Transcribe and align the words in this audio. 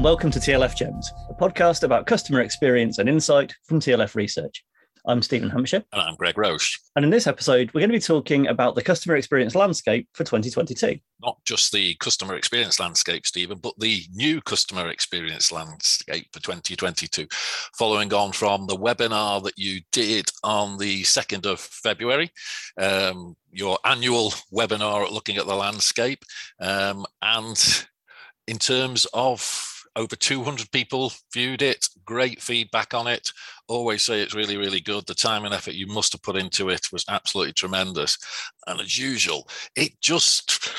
and 0.00 0.04
welcome 0.06 0.30
to 0.30 0.38
TLF 0.38 0.74
Gems, 0.74 1.12
a 1.28 1.34
podcast 1.34 1.82
about 1.82 2.06
customer 2.06 2.40
experience 2.40 2.96
and 2.96 3.06
insight 3.06 3.54
from 3.64 3.80
TLF 3.80 4.14
Research. 4.14 4.64
I'm 5.04 5.20
Stephen 5.20 5.50
Hampshire. 5.50 5.84
And 5.92 6.00
I'm 6.00 6.14
Greg 6.14 6.38
Roche. 6.38 6.78
And 6.96 7.04
in 7.04 7.10
this 7.10 7.26
episode, 7.26 7.70
we're 7.74 7.82
going 7.82 7.90
to 7.90 7.98
be 7.98 8.00
talking 8.00 8.46
about 8.46 8.74
the 8.74 8.82
customer 8.82 9.16
experience 9.16 9.54
landscape 9.54 10.08
for 10.14 10.24
2022. 10.24 10.98
Not 11.20 11.36
just 11.44 11.70
the 11.70 11.96
customer 11.96 12.34
experience 12.36 12.80
landscape, 12.80 13.26
Stephen, 13.26 13.58
but 13.58 13.74
the 13.78 14.04
new 14.14 14.40
customer 14.40 14.88
experience 14.88 15.52
landscape 15.52 16.28
for 16.32 16.40
2022, 16.40 17.26
following 17.76 18.10
on 18.14 18.32
from 18.32 18.68
the 18.68 18.78
webinar 18.78 19.44
that 19.44 19.58
you 19.58 19.82
did 19.92 20.30
on 20.42 20.78
the 20.78 21.02
2nd 21.02 21.44
of 21.44 21.60
February, 21.60 22.30
um, 22.78 23.36
your 23.52 23.76
annual 23.84 24.30
webinar 24.50 25.10
looking 25.10 25.36
at 25.36 25.46
the 25.46 25.54
landscape. 25.54 26.24
Um, 26.58 27.04
and 27.20 27.84
in 28.46 28.56
terms 28.58 29.06
of 29.12 29.69
over 29.96 30.16
200 30.16 30.70
people 30.70 31.12
viewed 31.32 31.62
it. 31.62 31.88
Great 32.04 32.40
feedback 32.40 32.94
on 32.94 33.06
it. 33.06 33.30
Always 33.68 34.02
say 34.02 34.20
it's 34.20 34.34
really 34.34 34.56
really 34.56 34.80
good. 34.80 35.06
The 35.06 35.14
time 35.14 35.44
and 35.44 35.54
effort 35.54 35.74
you 35.74 35.86
must 35.86 36.12
have 36.12 36.22
put 36.22 36.36
into 36.36 36.68
it 36.68 36.92
was 36.92 37.04
absolutely 37.08 37.52
tremendous. 37.52 38.16
And 38.66 38.80
as 38.80 38.98
usual 38.98 39.48
it 39.76 40.00
just 40.00 40.72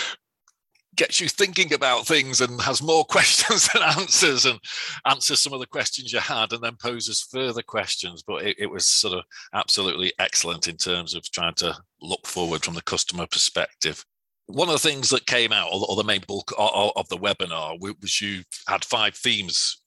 gets 0.96 1.22
you 1.22 1.30
thinking 1.30 1.74
about 1.74 2.06
things 2.06 2.42
and 2.42 2.62
has 2.62 2.82
more 2.82 3.06
questions 3.10 3.68
than 3.70 3.82
answers 3.82 4.46
and 4.46 4.60
answers 5.06 5.42
some 5.42 5.54
of 5.54 5.59
the 5.59 5.68
questions 5.68 6.12
you 6.12 6.20
had 6.20 6.52
and 6.52 6.62
then 6.62 6.76
poses 6.82 7.22
further 7.22 7.62
questions. 7.62 8.23
But 8.26 8.44
it, 8.44 8.58
it 8.59 8.68
was 8.68 8.88
sort 8.88 9.18
of 9.18 9.23
absolutely 9.53 10.14
excellent 10.20 10.68
in 10.68 10.78
terms 10.78 11.16
of 11.16 11.23
trying 11.31 11.56
to 11.56 11.75
look 12.02 12.25
forward 12.28 12.64
from 12.64 12.73
the 12.73 12.81
customer 12.84 13.25
perspective 13.28 14.06
one 14.52 14.69
of 14.69 14.73
the 14.73 14.89
things 14.89 15.09
that 15.09 15.25
came 15.25 15.52
out, 15.52 15.69
or 15.71 15.95
the 15.95 16.03
main 16.03 16.23
bulk 16.27 16.52
of 16.57 17.07
the 17.09 17.17
webinar, 17.17 17.80
was 17.80 18.21
you 18.21 18.44
had 18.67 18.85
five 18.85 19.16
themes 19.16 19.81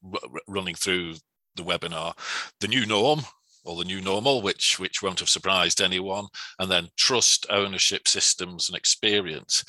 running 0.49 0.75
through 0.75 1.15
the 1.57 1.63
webinar: 1.63 2.15
the 2.61 2.69
new 2.69 2.87
norm, 2.87 3.23
or 3.65 3.77
the 3.77 3.85
new 3.85 4.01
normal, 4.01 4.43
which 4.43 4.79
which 4.79 5.03
won't 5.03 5.21
have 5.21 5.29
surprised 5.29 5.81
anyone, 5.81 6.27
and 6.59 6.71
then 6.71 6.89
trust, 6.97 7.47
ownership, 7.51 8.07
systems, 8.07 8.69
and 8.69 8.77
experience. 8.77 9.65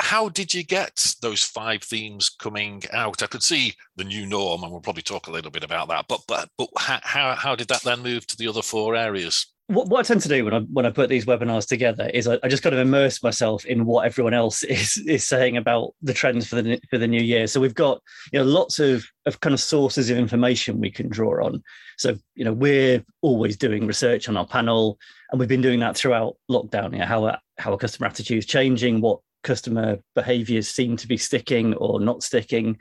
How 0.00 0.28
did 0.28 0.54
you 0.54 0.62
get 0.62 1.14
those 1.22 1.42
five 1.42 1.82
themes 1.82 2.28
coming 2.30 2.82
out? 2.92 3.22
I 3.22 3.26
could 3.26 3.42
see 3.42 3.74
the 3.96 4.04
new 4.04 4.26
norm, 4.26 4.62
and 4.62 4.70
we'll 4.70 4.80
probably 4.80 5.02
talk 5.02 5.26
a 5.26 5.32
little 5.32 5.50
bit 5.50 5.64
about 5.64 5.88
that. 5.88 6.06
But 6.08 6.20
but 6.28 6.48
but 6.56 6.68
how 6.76 7.34
how 7.34 7.56
did 7.56 7.68
that 7.68 7.82
then 7.82 8.02
move 8.02 8.26
to 8.28 8.36
the 8.36 8.48
other 8.48 8.62
four 8.62 8.94
areas? 8.94 9.46
What, 9.68 9.88
what 9.88 10.00
I 10.00 10.02
tend 10.02 10.22
to 10.22 10.28
do 10.28 10.44
when 10.44 10.54
I 10.54 10.60
when 10.60 10.86
I 10.86 10.90
put 10.90 11.10
these 11.10 11.26
webinars 11.26 11.68
together 11.68 12.10
is 12.12 12.26
I, 12.26 12.38
I, 12.42 12.48
just 12.48 12.62
kind 12.62 12.74
of 12.74 12.80
immerse 12.80 13.22
myself 13.22 13.66
in 13.66 13.84
what 13.84 14.06
everyone 14.06 14.32
else 14.32 14.62
is 14.64 14.96
is 15.06 15.28
saying 15.28 15.56
about 15.56 15.94
the 16.02 16.14
trends 16.14 16.46
for 16.46 16.60
the 16.60 16.80
for 16.90 16.98
the 16.98 17.06
new 17.06 17.20
year. 17.20 17.46
So 17.46 17.60
we've 17.60 17.74
got 17.74 18.00
you 18.32 18.38
know 18.38 18.44
lots 18.46 18.78
of 18.78 19.04
of 19.26 19.40
kind 19.40 19.52
of 19.52 19.60
sources 19.60 20.08
of 20.08 20.16
information 20.16 20.80
we 20.80 20.90
can 20.90 21.08
draw 21.08 21.44
on. 21.44 21.62
So 21.98 22.16
you 22.34 22.44
know 22.44 22.52
we're 22.52 23.04
always 23.20 23.56
doing 23.56 23.86
research 23.86 24.28
on 24.28 24.36
our 24.36 24.46
panel, 24.46 24.98
and 25.30 25.38
we've 25.38 25.48
been 25.48 25.62
doing 25.62 25.80
that 25.80 25.96
throughout 25.96 26.36
lockdown. 26.50 26.92
You 26.92 27.00
know, 27.00 27.06
how 27.06 27.36
how 27.58 27.72
a 27.74 27.78
customer 27.78 28.08
attitude 28.08 28.38
is 28.38 28.46
changing, 28.46 29.02
what 29.02 29.20
customer 29.44 29.98
behaviors 30.14 30.68
seem 30.68 30.96
to 30.96 31.06
be 31.06 31.18
sticking 31.18 31.74
or 31.74 32.00
not 32.00 32.22
sticking. 32.22 32.78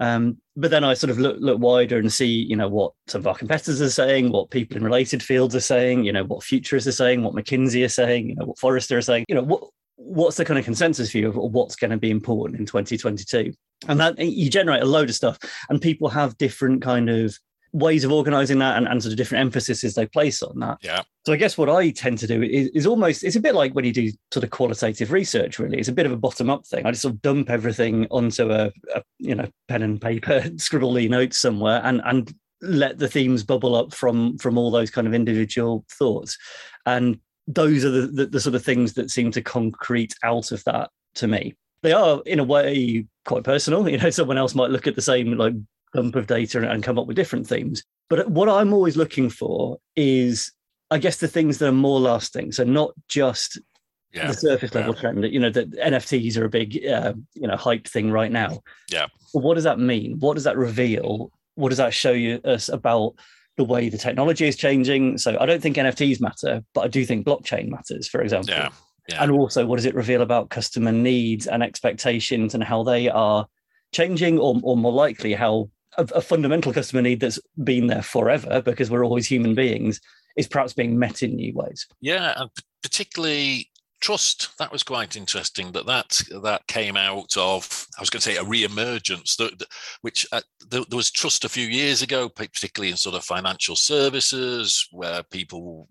Um, 0.00 0.38
but 0.56 0.70
then 0.70 0.84
I 0.84 0.94
sort 0.94 1.10
of 1.10 1.18
look 1.18 1.36
look 1.40 1.60
wider 1.60 1.98
and 1.98 2.12
see, 2.12 2.26
you 2.26 2.56
know, 2.56 2.68
what 2.68 2.92
some 3.06 3.20
of 3.20 3.26
our 3.26 3.34
competitors 3.34 3.80
are 3.82 3.90
saying, 3.90 4.30
what 4.30 4.50
people 4.50 4.76
in 4.76 4.84
related 4.84 5.22
fields 5.22 5.54
are 5.54 5.60
saying, 5.60 6.04
you 6.04 6.12
know, 6.12 6.24
what 6.24 6.44
futurists 6.44 6.88
are 6.88 6.92
saying, 6.92 7.22
what 7.22 7.34
McKinsey 7.34 7.84
are 7.84 7.88
saying, 7.88 8.30
you 8.30 8.36
know, 8.36 8.46
what 8.46 8.58
Forrester 8.58 8.98
are 8.98 9.02
saying, 9.02 9.24
you 9.28 9.34
know, 9.34 9.42
what 9.42 9.64
what's 9.96 10.36
the 10.36 10.44
kind 10.44 10.58
of 10.58 10.64
consensus 10.64 11.10
view 11.10 11.28
of 11.28 11.36
what's 11.36 11.74
going 11.74 11.90
to 11.90 11.96
be 11.96 12.10
important 12.10 12.58
in 12.58 12.64
2022 12.64 13.52
and 13.88 14.00
that 14.00 14.16
you 14.18 14.48
generate 14.48 14.82
a 14.82 14.86
load 14.86 15.08
of 15.08 15.14
stuff 15.14 15.36
and 15.68 15.82
people 15.82 16.08
have 16.08 16.38
different 16.38 16.80
kind 16.82 17.10
of 17.10 17.36
ways 17.78 18.04
of 18.04 18.12
organizing 18.12 18.58
that 18.58 18.76
and, 18.76 18.86
and 18.88 19.02
sort 19.02 19.12
of 19.12 19.16
different 19.16 19.40
emphases 19.40 19.94
they 19.94 20.06
place 20.06 20.42
on 20.42 20.58
that. 20.60 20.78
Yeah. 20.82 21.02
So 21.26 21.32
I 21.32 21.36
guess 21.36 21.58
what 21.58 21.68
I 21.68 21.90
tend 21.90 22.18
to 22.18 22.26
do 22.26 22.42
is, 22.42 22.68
is 22.68 22.86
almost 22.86 23.24
it's 23.24 23.36
a 23.36 23.40
bit 23.40 23.54
like 23.54 23.74
when 23.74 23.84
you 23.84 23.92
do 23.92 24.10
sort 24.32 24.44
of 24.44 24.50
qualitative 24.50 25.12
research, 25.12 25.58
really. 25.58 25.78
It's 25.78 25.88
a 25.88 25.92
bit 25.92 26.06
of 26.06 26.12
a 26.12 26.16
bottom-up 26.16 26.66
thing. 26.66 26.86
I 26.86 26.90
just 26.90 27.02
sort 27.02 27.14
of 27.14 27.22
dump 27.22 27.50
everything 27.50 28.06
onto 28.10 28.50
a, 28.50 28.72
a 28.94 29.02
you 29.18 29.34
know, 29.34 29.48
pen 29.68 29.82
and 29.82 30.00
paper, 30.00 30.44
scribble 30.56 30.94
the 30.94 31.08
notes 31.08 31.38
somewhere 31.38 31.80
and 31.84 32.00
and 32.04 32.34
let 32.60 32.98
the 32.98 33.08
themes 33.08 33.44
bubble 33.44 33.76
up 33.76 33.94
from 33.94 34.36
from 34.38 34.58
all 34.58 34.70
those 34.70 34.90
kind 34.90 35.06
of 35.06 35.14
individual 35.14 35.84
thoughts. 35.90 36.36
And 36.86 37.18
those 37.46 37.84
are 37.84 37.90
the, 37.90 38.06
the, 38.06 38.26
the 38.26 38.40
sort 38.40 38.54
of 38.54 38.64
things 38.64 38.94
that 38.94 39.10
seem 39.10 39.30
to 39.32 39.40
concrete 39.40 40.14
out 40.22 40.52
of 40.52 40.62
that 40.64 40.90
to 41.14 41.26
me 41.26 41.54
they 41.82 41.92
are 41.92 42.20
in 42.26 42.38
a 42.38 42.44
way 42.44 43.06
quite 43.24 43.44
personal. 43.44 43.88
You 43.88 43.98
know, 43.98 44.10
someone 44.10 44.38
else 44.38 44.54
might 44.54 44.70
look 44.70 44.86
at 44.86 44.94
the 44.94 45.02
same 45.02 45.36
like 45.36 45.54
dump 45.94 46.16
of 46.16 46.26
data 46.26 46.68
and 46.68 46.82
come 46.82 46.98
up 46.98 47.06
with 47.06 47.16
different 47.16 47.46
themes. 47.46 47.82
But 48.08 48.30
what 48.30 48.48
I'm 48.48 48.72
always 48.72 48.96
looking 48.96 49.30
for 49.30 49.78
is, 49.96 50.52
I 50.90 50.98
guess, 50.98 51.18
the 51.18 51.28
things 51.28 51.58
that 51.58 51.68
are 51.68 51.72
more 51.72 52.00
lasting. 52.00 52.52
So 52.52 52.64
not 52.64 52.92
just 53.08 53.58
yeah. 54.12 54.28
the 54.28 54.34
surface 54.34 54.74
level 54.74 54.94
yeah. 54.94 55.00
trend. 55.00 55.24
You 55.24 55.40
know, 55.40 55.50
that 55.50 55.70
NFTs 55.72 56.36
are 56.36 56.44
a 56.44 56.50
big, 56.50 56.84
uh, 56.86 57.14
you 57.34 57.46
know, 57.46 57.56
hype 57.56 57.86
thing 57.86 58.10
right 58.10 58.32
now. 58.32 58.62
Yeah. 58.90 59.06
What 59.32 59.54
does 59.54 59.64
that 59.64 59.78
mean? 59.78 60.18
What 60.18 60.34
does 60.34 60.44
that 60.44 60.56
reveal? 60.56 61.30
What 61.54 61.70
does 61.70 61.78
that 61.78 61.94
show 61.94 62.12
you 62.12 62.40
us 62.44 62.68
about 62.68 63.14
the 63.56 63.64
way 63.64 63.88
the 63.88 63.98
technology 63.98 64.46
is 64.46 64.56
changing? 64.56 65.18
So 65.18 65.36
I 65.38 65.46
don't 65.46 65.62
think 65.62 65.76
NFTs 65.76 66.20
matter, 66.20 66.62
but 66.74 66.82
I 66.82 66.88
do 66.88 67.04
think 67.04 67.26
blockchain 67.26 67.68
matters, 67.68 68.08
for 68.08 68.22
example. 68.22 68.54
Yeah. 68.54 68.70
Yeah. 69.08 69.22
And 69.22 69.32
also, 69.32 69.64
what 69.64 69.76
does 69.76 69.86
it 69.86 69.94
reveal 69.94 70.20
about 70.20 70.50
customer 70.50 70.92
needs 70.92 71.46
and 71.46 71.62
expectations 71.62 72.54
and 72.54 72.62
how 72.62 72.82
they 72.82 73.08
are 73.08 73.46
changing, 73.92 74.38
or, 74.38 74.60
or 74.62 74.76
more 74.76 74.92
likely, 74.92 75.32
how 75.32 75.70
a, 75.98 76.08
a 76.14 76.20
fundamental 76.20 76.72
customer 76.72 77.02
need 77.02 77.20
that's 77.20 77.40
been 77.62 77.88
there 77.88 78.02
forever 78.02 78.62
because 78.62 78.90
we're 78.90 79.04
always 79.04 79.26
human 79.26 79.54
beings 79.54 80.00
is 80.36 80.48
perhaps 80.48 80.72
being 80.72 80.98
met 80.98 81.22
in 81.22 81.34
new 81.36 81.52
ways. 81.52 81.86
Yeah, 82.00 82.32
and 82.36 82.50
particularly 82.82 83.70
trust 84.00 84.56
that 84.58 84.70
was 84.70 84.84
quite 84.84 85.16
interesting 85.16 85.72
that 85.72 85.84
that 85.86 86.20
that 86.40 86.64
came 86.68 86.96
out 86.96 87.36
of 87.36 87.86
i 87.98 88.00
was 88.00 88.08
going 88.08 88.20
to 88.20 88.30
say 88.30 88.36
a 88.36 88.44
re-emergence 88.44 89.34
that, 89.34 89.60
which 90.02 90.24
uh, 90.30 90.40
there, 90.70 90.84
there, 90.88 90.96
was 90.96 91.10
trust 91.10 91.44
a 91.44 91.48
few 91.48 91.66
years 91.66 92.00
ago 92.00 92.28
particularly 92.28 92.92
in 92.92 92.96
sort 92.96 93.16
of 93.16 93.24
financial 93.24 93.74
services 93.74 94.86
where 94.92 95.24
people 95.24 95.88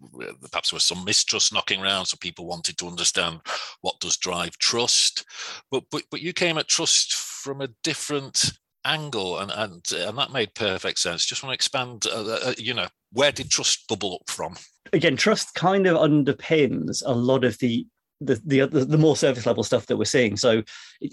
perhaps 0.49 0.69
there 0.71 0.77
was 0.77 0.85
some 0.85 1.03
mistrust 1.03 1.53
knocking 1.53 1.81
around 1.81 2.05
so 2.05 2.15
people 2.21 2.45
wanted 2.45 2.77
to 2.77 2.87
understand 2.87 3.41
what 3.81 3.99
does 3.99 4.15
drive 4.15 4.57
trust 4.57 5.25
but 5.69 5.83
but, 5.91 6.03
but 6.09 6.21
you 6.21 6.31
came 6.31 6.57
at 6.57 6.69
trust 6.69 7.13
from 7.13 7.59
a 7.59 7.67
different 7.83 8.53
angle, 8.87 9.39
and 9.39 9.51
and 9.51 9.91
and 9.91 10.17
that 10.17 10.31
made 10.31 10.53
perfect 10.55 10.99
sense. 10.99 11.25
Just 11.25 11.43
want 11.43 11.51
to 11.51 11.55
expand. 11.55 12.05
Uh, 12.07 12.23
uh, 12.23 12.39
uh, 12.45 12.53
you 12.57 12.73
know, 12.73 12.87
where 13.11 13.31
did 13.31 13.49
trust 13.49 13.87
bubble 13.87 14.15
up 14.15 14.29
from? 14.29 14.55
Again, 14.93 15.17
trust 15.17 15.53
kind 15.53 15.85
of 15.85 15.97
underpins 15.97 17.03
a 17.05 17.13
lot 17.13 17.43
of 17.43 17.57
the 17.59 17.85
the, 18.21 18.41
the 18.45 18.65
the 18.65 18.97
more 18.97 19.15
service 19.15 19.45
level 19.45 19.63
stuff 19.63 19.85
that 19.87 19.97
we're 19.97 20.05
seeing. 20.05 20.37
So, 20.37 20.63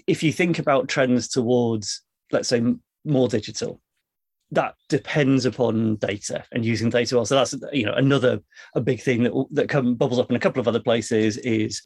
if 0.07 0.23
you 0.23 0.31
think 0.31 0.59
about 0.59 0.87
trends 0.87 1.27
towards, 1.27 2.01
let's 2.31 2.49
say, 2.49 2.63
more 3.03 3.27
digital, 3.27 3.81
that 4.51 4.75
depends 4.89 5.45
upon 5.45 5.97
data 5.97 6.43
and 6.51 6.65
using 6.65 6.89
data 6.89 7.15
well. 7.15 7.25
So 7.25 7.35
that's 7.35 7.55
you 7.73 7.85
know 7.85 7.93
another 7.93 8.39
a 8.75 8.81
big 8.81 9.01
thing 9.01 9.23
that 9.23 9.33
that 9.51 9.69
come, 9.69 9.95
bubbles 9.95 10.19
up 10.19 10.29
in 10.29 10.35
a 10.35 10.39
couple 10.39 10.59
of 10.59 10.67
other 10.67 10.79
places 10.79 11.37
is 11.37 11.81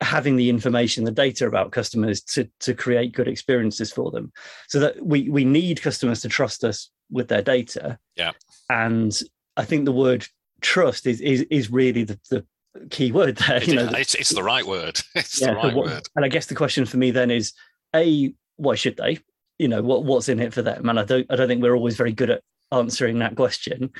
having 0.00 0.36
the 0.36 0.48
information, 0.48 1.04
the 1.04 1.10
data 1.10 1.46
about 1.46 1.72
customers 1.72 2.20
to 2.20 2.48
to 2.60 2.74
create 2.74 3.12
good 3.12 3.28
experiences 3.28 3.92
for 3.92 4.10
them. 4.10 4.32
So 4.68 4.80
that 4.80 5.04
we 5.04 5.28
we 5.28 5.44
need 5.44 5.82
customers 5.82 6.20
to 6.22 6.28
trust 6.28 6.64
us 6.64 6.90
with 7.10 7.28
their 7.28 7.42
data. 7.42 7.98
Yeah. 8.16 8.32
And 8.70 9.18
I 9.56 9.64
think 9.64 9.84
the 9.84 9.92
word 9.92 10.26
trust 10.60 11.06
is 11.06 11.20
is 11.20 11.42
is 11.50 11.70
really 11.70 12.04
the, 12.04 12.18
the 12.30 12.44
key 12.90 13.12
word 13.12 13.36
there. 13.36 13.62
you 13.62 13.74
know, 13.74 13.90
it's, 13.92 14.14
it's 14.14 14.30
the 14.30 14.42
right 14.42 14.66
word. 14.66 15.00
It's 15.14 15.40
yeah, 15.40 15.48
the 15.48 15.56
right 15.56 15.74
what, 15.74 15.86
word. 15.86 16.08
And 16.14 16.24
I 16.24 16.28
guess 16.28 16.46
the 16.46 16.54
question 16.54 16.86
for 16.86 16.96
me 16.96 17.10
then 17.10 17.30
is, 17.30 17.52
a 17.94 18.32
why 18.56 18.74
should 18.74 18.96
they? 18.96 19.18
You 19.58 19.68
know, 19.68 19.82
what 19.82 20.04
what's 20.04 20.28
in 20.28 20.40
it 20.40 20.54
for 20.54 20.62
them? 20.62 20.88
And 20.88 21.00
I 21.00 21.04
don't 21.04 21.26
I 21.30 21.36
don't 21.36 21.48
think 21.48 21.62
we're 21.62 21.76
always 21.76 21.96
very 21.96 22.12
good 22.12 22.30
at 22.30 22.42
answering 22.70 23.18
that 23.18 23.36
question. 23.36 23.90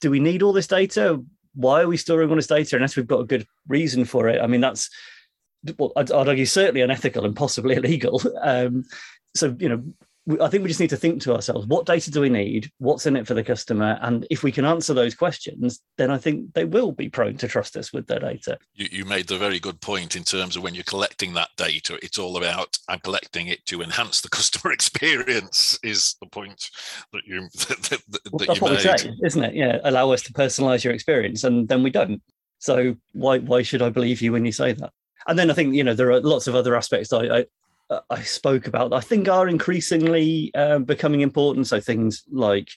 Do 0.00 0.10
we 0.10 0.20
need 0.20 0.42
all 0.42 0.52
this 0.52 0.66
data? 0.66 1.22
Why 1.54 1.80
are 1.80 1.88
we 1.88 1.96
storing 1.96 2.28
all 2.28 2.36
this 2.36 2.46
data 2.46 2.76
unless 2.76 2.96
we've 2.96 3.06
got 3.06 3.20
a 3.20 3.24
good 3.24 3.46
reason 3.66 4.04
for 4.04 4.28
it? 4.28 4.42
I 4.42 4.46
mean, 4.46 4.60
that's 4.60 4.90
well, 5.78 5.92
I'd, 5.96 6.10
I'd, 6.10 6.28
argue 6.28 6.46
certainly 6.46 6.80
unethical 6.80 7.24
and 7.24 7.34
possibly 7.34 7.74
illegal. 7.76 8.20
Um, 8.40 8.84
so, 9.34 9.54
you 9.58 9.68
know, 9.68 9.82
I 10.40 10.48
think 10.48 10.64
we 10.64 10.68
just 10.68 10.80
need 10.80 10.90
to 10.90 10.96
think 10.96 11.22
to 11.22 11.34
ourselves, 11.34 11.68
what 11.68 11.86
data 11.86 12.10
do 12.10 12.20
we 12.20 12.28
need? 12.28 12.68
What's 12.78 13.06
in 13.06 13.14
it 13.14 13.28
for 13.28 13.34
the 13.34 13.44
customer? 13.44 13.96
And 14.02 14.26
if 14.28 14.42
we 14.42 14.50
can 14.50 14.64
answer 14.64 14.92
those 14.92 15.14
questions, 15.14 15.80
then 15.98 16.10
I 16.10 16.18
think 16.18 16.52
they 16.52 16.64
will 16.64 16.90
be 16.90 17.08
prone 17.08 17.36
to 17.36 17.46
trust 17.46 17.76
us 17.76 17.92
with 17.92 18.08
their 18.08 18.18
data. 18.18 18.58
You, 18.74 18.88
you 18.90 19.04
made 19.04 19.28
the 19.28 19.38
very 19.38 19.60
good 19.60 19.80
point 19.80 20.16
in 20.16 20.24
terms 20.24 20.56
of 20.56 20.64
when 20.64 20.74
you're 20.74 20.82
collecting 20.82 21.32
that 21.34 21.50
data, 21.56 21.96
it's 22.02 22.18
all 22.18 22.36
about 22.36 22.76
I'm 22.88 22.98
collecting 23.00 23.46
it 23.48 23.64
to 23.66 23.82
enhance 23.82 24.20
the 24.20 24.28
customer 24.30 24.72
experience. 24.72 25.78
Is 25.84 26.16
the 26.20 26.26
point 26.26 26.70
that 27.12 27.22
you 27.24 27.42
that, 27.68 27.82
that, 27.82 28.02
that 28.10 28.46
That's 28.46 28.58
you 28.58 28.62
what 28.62 28.72
made. 28.72 28.84
we 28.84 28.98
say, 28.98 29.12
isn't 29.22 29.44
it? 29.44 29.54
Yeah, 29.54 29.78
allow 29.84 30.10
us 30.10 30.22
to 30.22 30.32
personalize 30.32 30.82
your 30.82 30.92
experience, 30.92 31.44
and 31.44 31.68
then 31.68 31.84
we 31.84 31.90
don't. 31.90 32.20
So 32.58 32.96
why 33.12 33.38
why 33.38 33.62
should 33.62 33.82
I 33.82 33.90
believe 33.90 34.20
you 34.22 34.32
when 34.32 34.44
you 34.44 34.52
say 34.52 34.72
that? 34.72 34.92
And 35.26 35.38
then 35.38 35.50
I 35.50 35.54
think 35.54 35.74
you 35.74 35.84
know 35.84 35.94
there 35.94 36.10
are 36.12 36.20
lots 36.20 36.46
of 36.46 36.54
other 36.54 36.76
aspects 36.76 37.12
I, 37.12 37.46
I, 37.90 38.00
I 38.10 38.22
spoke 38.22 38.66
about, 38.66 38.92
I 38.92 39.00
think 39.00 39.28
are 39.28 39.48
increasingly 39.48 40.50
uh, 40.54 40.78
becoming 40.80 41.20
important. 41.20 41.66
So 41.66 41.80
things 41.80 42.24
like 42.30 42.70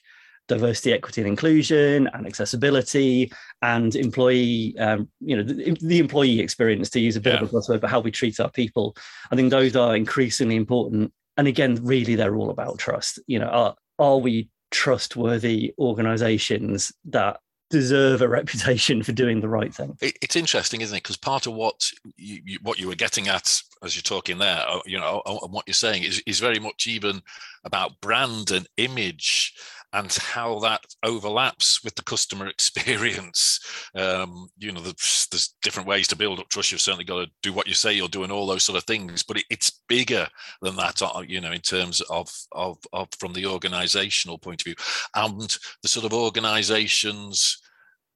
diversity, 0.50 0.92
equity, 0.92 1.20
and 1.20 1.28
inclusion, 1.28 2.08
and 2.12 2.26
accessibility, 2.26 3.32
and 3.62 3.94
employee, 3.94 4.76
um, 4.78 5.08
you 5.20 5.36
know, 5.36 5.42
the, 5.42 5.76
the, 5.80 5.98
employee 5.98 6.40
experience, 6.40 6.90
to 6.90 7.00
use 7.00 7.16
a 7.16 7.20
bit 7.20 7.34
yeah. 7.34 7.42
of 7.42 7.48
a 7.48 7.52
buzzword, 7.52 7.80
but 7.80 7.90
how 7.90 8.00
we 8.00 8.10
treat 8.10 8.40
our 8.40 8.50
people. 8.50 8.96
I 9.30 9.36
think 9.36 9.50
those 9.50 9.76
are 9.76 9.94
increasingly 9.96 10.56
important. 10.56 11.12
And 11.36 11.46
again, 11.46 11.78
really, 11.82 12.16
they're 12.16 12.36
all 12.36 12.50
about 12.50 12.78
trust. 12.78 13.20
You 13.26 13.38
know, 13.38 13.46
are 13.46 13.76
are 13.98 14.18
we 14.18 14.50
trustworthy 14.70 15.72
organizations 15.78 16.92
that 17.06 17.40
deserve 17.70 18.20
a 18.20 18.28
reputation 18.28 19.02
for 19.02 19.12
doing 19.12 19.40
the 19.40 19.48
right 19.48 19.74
thing. 19.74 19.96
It's 20.00 20.36
interesting, 20.36 20.80
isn't 20.80 20.96
it? 20.96 21.02
Because 21.02 21.16
part 21.16 21.46
of 21.46 21.54
what 21.54 21.90
you, 22.16 22.42
you, 22.44 22.58
what 22.62 22.78
you 22.78 22.88
were 22.88 22.94
getting 22.94 23.28
at 23.28 23.62
as 23.82 23.96
you're 23.96 24.02
talking 24.02 24.38
there, 24.38 24.64
uh, 24.68 24.80
you 24.84 24.98
know, 24.98 25.22
and 25.24 25.52
what 25.52 25.66
you're 25.66 25.74
saying 25.74 26.02
is 26.02 26.22
is 26.26 26.40
very 26.40 26.58
much 26.58 26.86
even 26.86 27.22
about 27.64 28.00
brand 28.00 28.50
and 28.50 28.68
image 28.76 29.54
and 29.92 30.12
how 30.14 30.58
that 30.60 30.84
overlaps 31.02 31.82
with 31.82 31.94
the 31.94 32.02
customer 32.02 32.46
experience. 32.48 33.60
Um, 33.94 34.48
you 34.58 34.72
know, 34.72 34.80
there's, 34.80 35.26
there's, 35.30 35.54
different 35.62 35.88
ways 35.88 36.08
to 36.08 36.16
build 36.16 36.38
up 36.38 36.48
trust. 36.48 36.72
You've 36.72 36.80
certainly 36.80 37.04
got 37.04 37.24
to 37.24 37.30
do 37.42 37.52
what 37.52 37.66
you 37.66 37.74
say 37.74 37.92
you're 37.92 38.08
doing, 38.08 38.30
all 38.30 38.46
those 38.46 38.64
sort 38.64 38.78
of 38.78 38.84
things. 38.84 39.22
But 39.22 39.38
it, 39.38 39.44
it's 39.50 39.82
bigger 39.88 40.26
than 40.62 40.76
that. 40.76 41.02
Uh, 41.02 41.22
you 41.26 41.40
know, 41.40 41.52
in 41.52 41.60
terms 41.60 42.00
of 42.02 42.30
of, 42.52 42.78
of 42.92 43.08
from 43.18 43.32
the 43.32 43.44
organisational 43.44 44.40
point 44.40 44.62
of 44.62 44.64
view, 44.64 44.74
and 45.14 45.58
the 45.82 45.88
sort 45.88 46.06
of 46.06 46.12
organisations 46.12 47.60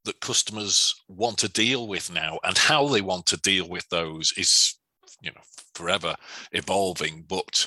that 0.04 0.20
customers 0.20 1.02
want 1.08 1.38
to 1.38 1.48
deal 1.48 1.88
with 1.88 2.12
now 2.12 2.38
and 2.44 2.58
how 2.58 2.88
they 2.88 3.00
want 3.00 3.26
to 3.26 3.38
deal 3.38 3.68
with 3.68 3.88
those 3.88 4.32
is 4.36 4.76
you 5.22 5.30
know 5.30 5.40
forever 5.74 6.14
evolving 6.52 7.24
but 7.28 7.66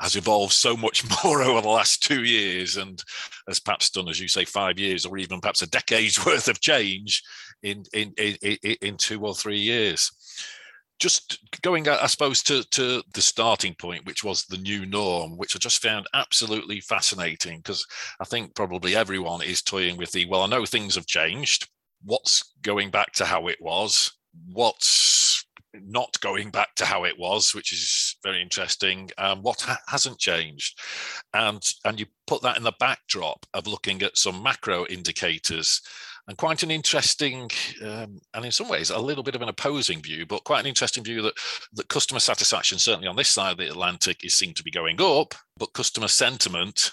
has 0.00 0.16
evolved 0.16 0.52
so 0.52 0.76
much 0.76 1.04
more 1.24 1.42
over 1.42 1.60
the 1.60 1.68
last 1.68 2.02
two 2.02 2.24
years 2.24 2.76
and 2.76 3.02
has 3.46 3.60
perhaps 3.60 3.90
done 3.90 4.08
as 4.08 4.20
you 4.20 4.28
say 4.28 4.44
five 4.44 4.78
years 4.78 5.04
or 5.04 5.18
even 5.18 5.40
perhaps 5.40 5.62
a 5.62 5.66
decade's 5.66 6.24
worth 6.26 6.48
of 6.48 6.60
change 6.60 7.22
in 7.62 7.82
in 7.92 8.12
in, 8.18 8.36
in 8.82 8.96
two 8.96 9.20
or 9.20 9.34
three 9.34 9.58
years. 9.58 10.10
Just 10.98 11.38
going 11.62 11.88
i 11.88 12.06
suppose 12.08 12.42
to, 12.42 12.64
to 12.70 13.02
the 13.14 13.20
starting 13.20 13.74
point 13.76 14.04
which 14.04 14.24
was 14.24 14.44
the 14.46 14.56
new 14.56 14.84
norm 14.84 15.36
which 15.36 15.54
i 15.54 15.58
just 15.60 15.80
found 15.80 16.08
absolutely 16.12 16.80
fascinating 16.80 17.58
because 17.58 17.86
i 18.18 18.24
think 18.24 18.52
probably 18.56 18.96
everyone 18.96 19.40
is 19.40 19.62
toying 19.62 19.96
with 19.96 20.10
the 20.10 20.26
well 20.26 20.42
i 20.42 20.46
know 20.46 20.66
things 20.66 20.96
have 20.96 21.06
changed. 21.06 21.68
What's 22.04 22.52
going 22.62 22.90
back 22.90 23.12
to 23.14 23.24
how 23.24 23.46
it 23.46 23.58
was? 23.60 24.12
What's 24.52 25.37
not 25.74 26.18
going 26.20 26.50
back 26.50 26.74
to 26.76 26.84
how 26.84 27.04
it 27.04 27.18
was, 27.18 27.54
which 27.54 27.72
is 27.72 28.16
very 28.22 28.40
interesting. 28.40 29.10
Um, 29.18 29.42
what 29.42 29.60
ha- 29.60 29.80
hasn't 29.88 30.18
changed, 30.18 30.78
and 31.34 31.62
and 31.84 32.00
you 32.00 32.06
put 32.26 32.42
that 32.42 32.56
in 32.56 32.62
the 32.62 32.72
backdrop 32.80 33.44
of 33.54 33.66
looking 33.66 34.02
at 34.02 34.16
some 34.16 34.42
macro 34.42 34.86
indicators, 34.86 35.80
and 36.26 36.36
quite 36.36 36.62
an 36.62 36.70
interesting, 36.70 37.50
um, 37.82 38.20
and 38.34 38.44
in 38.44 38.52
some 38.52 38.68
ways 38.68 38.90
a 38.90 38.98
little 38.98 39.24
bit 39.24 39.34
of 39.34 39.42
an 39.42 39.48
opposing 39.48 40.02
view, 40.02 40.26
but 40.26 40.44
quite 40.44 40.60
an 40.60 40.66
interesting 40.66 41.04
view 41.04 41.22
that 41.22 41.34
that 41.74 41.88
customer 41.88 42.20
satisfaction, 42.20 42.78
certainly 42.78 43.08
on 43.08 43.16
this 43.16 43.28
side 43.28 43.52
of 43.52 43.58
the 43.58 43.68
Atlantic, 43.68 44.24
is 44.24 44.36
seen 44.36 44.54
to 44.54 44.64
be 44.64 44.70
going 44.70 45.00
up, 45.00 45.34
but 45.56 45.72
customer 45.74 46.08
sentiment 46.08 46.92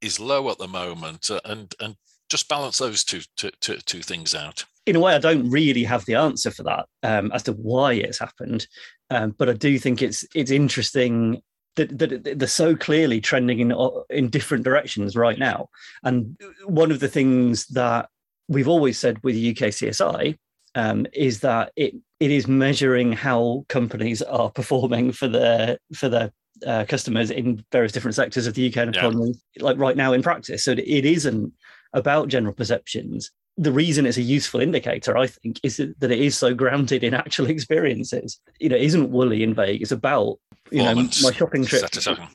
is 0.00 0.20
low 0.20 0.50
at 0.50 0.58
the 0.58 0.68
moment, 0.68 1.30
uh, 1.30 1.40
and 1.44 1.74
and 1.80 1.96
just 2.28 2.48
balance 2.48 2.78
those 2.78 3.04
two, 3.04 3.20
two, 3.36 3.50
two, 3.60 3.78
two 3.78 4.02
things 4.02 4.34
out 4.34 4.64
in 4.88 4.96
a 4.96 5.00
way, 5.00 5.14
I 5.14 5.18
don't 5.18 5.50
really 5.50 5.84
have 5.84 6.04
the 6.06 6.14
answer 6.14 6.50
for 6.50 6.62
that 6.64 6.86
um, 7.02 7.30
as 7.32 7.42
to 7.44 7.52
why 7.52 7.92
it's 7.92 8.18
happened, 8.18 8.66
um, 9.10 9.34
but 9.36 9.48
I 9.48 9.52
do 9.52 9.78
think 9.78 10.00
it's 10.00 10.24
it's 10.34 10.50
interesting 10.50 11.42
that, 11.76 11.98
that 11.98 12.38
they're 12.38 12.48
so 12.48 12.74
clearly 12.74 13.20
trending 13.20 13.60
in 13.60 13.74
in 14.10 14.30
different 14.30 14.64
directions 14.64 15.14
right 15.14 15.38
now. 15.38 15.68
And 16.02 16.40
one 16.64 16.90
of 16.90 17.00
the 17.00 17.08
things 17.08 17.66
that 17.68 18.08
we've 18.48 18.68
always 18.68 18.98
said 18.98 19.22
with 19.22 19.36
UK 19.36 19.68
CSI 19.68 20.36
um, 20.74 21.06
is 21.12 21.40
that 21.40 21.72
it 21.76 21.94
it 22.18 22.30
is 22.30 22.48
measuring 22.48 23.12
how 23.12 23.64
companies 23.68 24.22
are 24.22 24.50
performing 24.50 25.12
for 25.12 25.28
their 25.28 25.78
for 25.94 26.08
their 26.08 26.32
uh, 26.66 26.84
customers 26.88 27.30
in 27.30 27.62
various 27.70 27.92
different 27.92 28.14
sectors 28.14 28.46
of 28.46 28.54
the 28.54 28.68
UK 28.68 28.88
economy, 28.88 29.34
yeah. 29.54 29.62
like 29.62 29.78
right 29.78 29.96
now 29.96 30.12
in 30.12 30.22
practice. 30.22 30.64
So 30.64 30.72
it 30.72 31.04
isn't 31.04 31.52
about 31.92 32.28
general 32.28 32.54
perceptions 32.54 33.30
the 33.58 33.72
reason 33.72 34.06
it's 34.06 34.16
a 34.16 34.22
useful 34.22 34.60
indicator, 34.60 35.18
I 35.18 35.26
think, 35.26 35.58
is 35.64 35.78
that 35.78 36.10
it 36.10 36.18
is 36.18 36.38
so 36.38 36.54
grounded 36.54 37.02
in 37.02 37.12
actual 37.12 37.46
experiences. 37.50 38.40
You 38.60 38.68
know, 38.68 38.76
it 38.76 38.82
isn't 38.82 39.10
woolly 39.10 39.42
and 39.42 39.54
vague. 39.54 39.82
It's 39.82 39.90
about 39.90 40.38
you 40.70 40.82
know 40.82 40.94
my 40.94 41.32
shopping 41.32 41.64
trip 41.64 41.82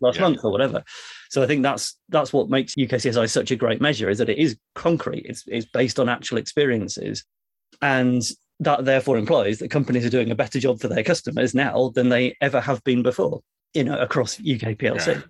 last 0.01 0.17
yeah. 0.17 0.21
month 0.21 0.43
or 0.43 0.51
whatever. 0.51 0.83
So 1.29 1.41
I 1.41 1.47
think 1.47 1.63
that's 1.63 1.97
that's 2.09 2.33
what 2.33 2.49
makes 2.49 2.75
UKCSI 2.75 3.29
such 3.29 3.51
a 3.51 3.55
great 3.55 3.81
measure 3.81 4.09
is 4.09 4.17
that 4.17 4.29
it 4.29 4.37
is 4.37 4.57
concrete. 4.75 5.25
It's 5.25 5.45
it's 5.47 5.65
based 5.65 5.97
on 5.97 6.09
actual 6.09 6.37
experiences, 6.37 7.23
and 7.81 8.21
that 8.59 8.83
therefore 8.83 9.17
implies 9.17 9.59
that 9.59 9.71
companies 9.71 10.05
are 10.05 10.09
doing 10.09 10.29
a 10.29 10.35
better 10.35 10.59
job 10.59 10.81
for 10.81 10.89
their 10.89 11.03
customers 11.03 11.55
now 11.55 11.91
than 11.95 12.09
they 12.09 12.35
ever 12.41 12.59
have 12.59 12.83
been 12.83 13.01
before. 13.01 13.41
You 13.73 13.85
know, 13.85 13.97
across 13.97 14.39
UK 14.39 14.77
PLC. 14.77 15.15
Yeah. 15.15 15.21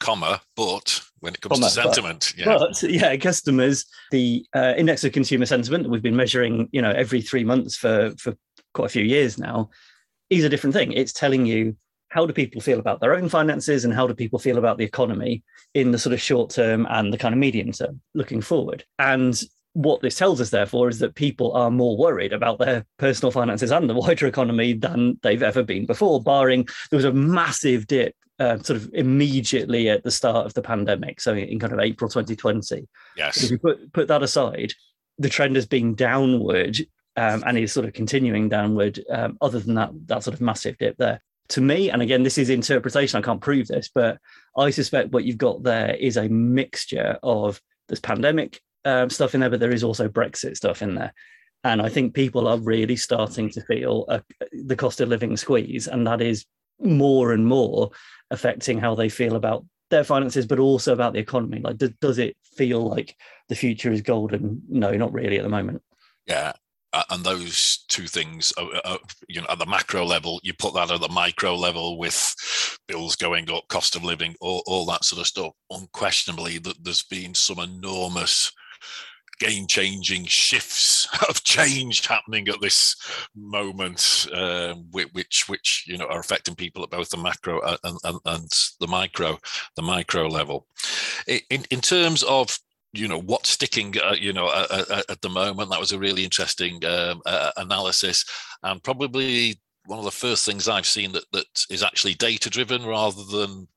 Comma, 0.00 0.40
but 0.56 1.00
when 1.20 1.34
it 1.34 1.40
comes 1.40 1.60
to 1.60 1.70
sentiment. 1.70 2.34
But, 2.36 2.46
yeah. 2.46 2.58
But 2.58 2.82
yeah, 2.82 3.16
customers, 3.16 3.84
the 4.10 4.44
uh, 4.54 4.74
index 4.76 5.04
of 5.04 5.12
consumer 5.12 5.46
sentiment 5.46 5.84
that 5.84 5.90
we've 5.90 6.02
been 6.02 6.16
measuring, 6.16 6.68
you 6.72 6.82
know, 6.82 6.90
every 6.90 7.22
three 7.22 7.44
months 7.44 7.76
for 7.76 8.12
for 8.18 8.34
quite 8.74 8.86
a 8.86 8.90
few 8.90 9.04
years 9.04 9.38
now, 9.38 9.70
is 10.30 10.44
a 10.44 10.48
different 10.48 10.74
thing. 10.74 10.92
It's 10.92 11.12
telling 11.12 11.46
you 11.46 11.76
how 12.08 12.24
do 12.24 12.32
people 12.32 12.60
feel 12.60 12.78
about 12.78 13.00
their 13.00 13.14
own 13.14 13.28
finances 13.28 13.84
and 13.84 13.92
how 13.92 14.06
do 14.06 14.14
people 14.14 14.38
feel 14.38 14.58
about 14.58 14.78
the 14.78 14.84
economy 14.84 15.42
in 15.74 15.90
the 15.90 15.98
sort 15.98 16.12
of 16.12 16.20
short 16.20 16.50
term 16.50 16.86
and 16.88 17.12
the 17.12 17.18
kind 17.18 17.34
of 17.34 17.38
medium 17.38 17.72
term 17.72 18.00
looking 18.14 18.40
forward. 18.40 18.84
And 18.98 19.40
what 19.76 20.00
this 20.00 20.14
tells 20.14 20.40
us, 20.40 20.48
therefore, 20.48 20.88
is 20.88 21.00
that 21.00 21.14
people 21.14 21.52
are 21.52 21.70
more 21.70 21.98
worried 21.98 22.32
about 22.32 22.58
their 22.58 22.86
personal 22.96 23.30
finances 23.30 23.70
and 23.70 23.90
the 23.90 23.94
wider 23.94 24.26
economy 24.26 24.72
than 24.72 25.18
they've 25.22 25.42
ever 25.42 25.62
been 25.62 25.84
before, 25.84 26.22
barring 26.22 26.66
there 26.90 26.96
was 26.96 27.04
a 27.04 27.12
massive 27.12 27.86
dip 27.86 28.14
uh, 28.38 28.56
sort 28.58 28.78
of 28.78 28.90
immediately 28.94 29.90
at 29.90 30.02
the 30.02 30.10
start 30.10 30.46
of 30.46 30.54
the 30.54 30.62
pandemic, 30.62 31.20
so 31.20 31.34
in 31.34 31.58
kind 31.58 31.74
of 31.74 31.78
April 31.78 32.08
2020. 32.08 32.88
Yes. 33.18 33.42
If 33.42 33.50
you 33.50 33.58
put 33.58 33.92
put 33.92 34.08
that 34.08 34.22
aside, 34.22 34.72
the 35.18 35.28
trend 35.28 35.56
has 35.56 35.66
been 35.66 35.94
downward 35.94 36.78
um, 37.16 37.44
and 37.46 37.58
is 37.58 37.72
sort 37.72 37.86
of 37.86 37.92
continuing 37.92 38.48
downward. 38.48 38.98
Um, 39.10 39.36
other 39.42 39.60
than 39.60 39.74
that, 39.74 39.90
that 40.06 40.22
sort 40.22 40.34
of 40.34 40.40
massive 40.40 40.78
dip 40.78 40.96
there. 40.96 41.22
To 41.50 41.60
me, 41.60 41.90
and 41.90 42.00
again, 42.00 42.22
this 42.22 42.38
is 42.38 42.48
interpretation. 42.48 43.18
I 43.18 43.22
can't 43.22 43.40
prove 43.42 43.68
this, 43.68 43.90
but 43.94 44.18
I 44.56 44.70
suspect 44.70 45.12
what 45.12 45.24
you've 45.24 45.38
got 45.38 45.62
there 45.62 45.94
is 45.94 46.16
a 46.16 46.28
mixture 46.30 47.18
of 47.22 47.60
this 47.88 48.00
pandemic 48.00 48.60
um, 48.86 49.10
stuff 49.10 49.34
in 49.34 49.40
there, 49.40 49.50
but 49.50 49.60
there 49.60 49.72
is 49.72 49.84
also 49.84 50.08
Brexit 50.08 50.56
stuff 50.56 50.80
in 50.80 50.94
there. 50.94 51.12
And 51.64 51.82
I 51.82 51.88
think 51.88 52.14
people 52.14 52.46
are 52.46 52.58
really 52.58 52.96
starting 52.96 53.50
to 53.50 53.60
feel 53.62 54.04
a, 54.08 54.22
the 54.52 54.76
cost 54.76 55.00
of 55.00 55.08
living 55.08 55.36
squeeze, 55.36 55.88
and 55.88 56.06
that 56.06 56.22
is 56.22 56.46
more 56.80 57.32
and 57.32 57.44
more 57.46 57.90
affecting 58.30 58.78
how 58.78 58.94
they 58.94 59.08
feel 59.08 59.34
about 59.34 59.64
their 59.90 60.04
finances, 60.04 60.46
but 60.46 60.60
also 60.60 60.92
about 60.92 61.12
the 61.12 61.18
economy. 61.18 61.60
Like, 61.60 61.78
does, 61.78 61.90
does 62.00 62.18
it 62.18 62.36
feel 62.56 62.88
like 62.88 63.16
the 63.48 63.56
future 63.56 63.90
is 63.90 64.02
golden? 64.02 64.62
No, 64.68 64.92
not 64.92 65.12
really 65.12 65.38
at 65.38 65.42
the 65.42 65.48
moment. 65.48 65.82
Yeah. 66.26 66.52
Uh, 66.92 67.02
and 67.10 67.24
those 67.24 67.84
two 67.88 68.06
things, 68.06 68.52
uh, 68.56 68.66
uh, 68.84 68.98
you 69.28 69.40
know, 69.40 69.46
at 69.50 69.58
the 69.58 69.66
macro 69.66 70.04
level, 70.04 70.40
you 70.42 70.54
put 70.54 70.74
that 70.74 70.90
at 70.90 71.00
the 71.00 71.08
micro 71.08 71.54
level 71.54 71.98
with 71.98 72.34
bills 72.86 73.16
going 73.16 73.50
up, 73.50 73.66
cost 73.68 73.96
of 73.96 74.04
living, 74.04 74.34
all, 74.40 74.62
all 74.66 74.86
that 74.86 75.04
sort 75.04 75.20
of 75.20 75.26
stuff. 75.26 75.52
Unquestionably, 75.70 76.58
that 76.58 76.82
there's 76.82 77.02
been 77.02 77.34
some 77.34 77.58
enormous 77.58 78.52
game 79.38 79.66
changing 79.66 80.24
shifts 80.24 81.08
of 81.28 81.42
change 81.44 82.06
happening 82.06 82.48
at 82.48 82.60
this 82.60 82.96
moment, 83.34 84.26
um, 84.32 84.86
which 84.92 85.44
which 85.48 85.84
you 85.86 85.98
know 85.98 86.06
are 86.06 86.20
affecting 86.20 86.54
people 86.54 86.82
at 86.82 86.90
both 86.90 87.10
the 87.10 87.16
macro 87.16 87.60
and, 87.84 87.98
and, 88.04 88.18
and 88.24 88.50
the 88.80 88.86
micro 88.86 89.38
the 89.76 89.82
micro 89.82 90.26
level. 90.26 90.66
In 91.26 91.64
in 91.70 91.80
terms 91.80 92.22
of 92.24 92.58
you 92.92 93.08
know 93.08 93.20
what's 93.20 93.50
sticking 93.50 93.94
uh, 94.02 94.14
you 94.18 94.32
know 94.32 94.46
uh, 94.46 94.84
uh, 94.90 95.02
at 95.08 95.20
the 95.20 95.28
moment 95.28 95.70
that 95.70 95.80
was 95.80 95.92
a 95.92 95.98
really 95.98 96.24
interesting 96.24 96.82
um, 96.84 97.20
uh, 97.26 97.50
analysis 97.56 98.24
and 98.62 98.82
probably 98.82 99.60
one 99.86 99.98
of 99.98 100.04
the 100.04 100.10
first 100.10 100.46
things 100.46 100.68
i've 100.68 100.86
seen 100.86 101.12
that 101.12 101.24
that 101.32 101.46
is 101.68 101.82
actually 101.82 102.14
data 102.14 102.48
driven 102.48 102.86
rather 102.86 103.22
than 103.24 103.68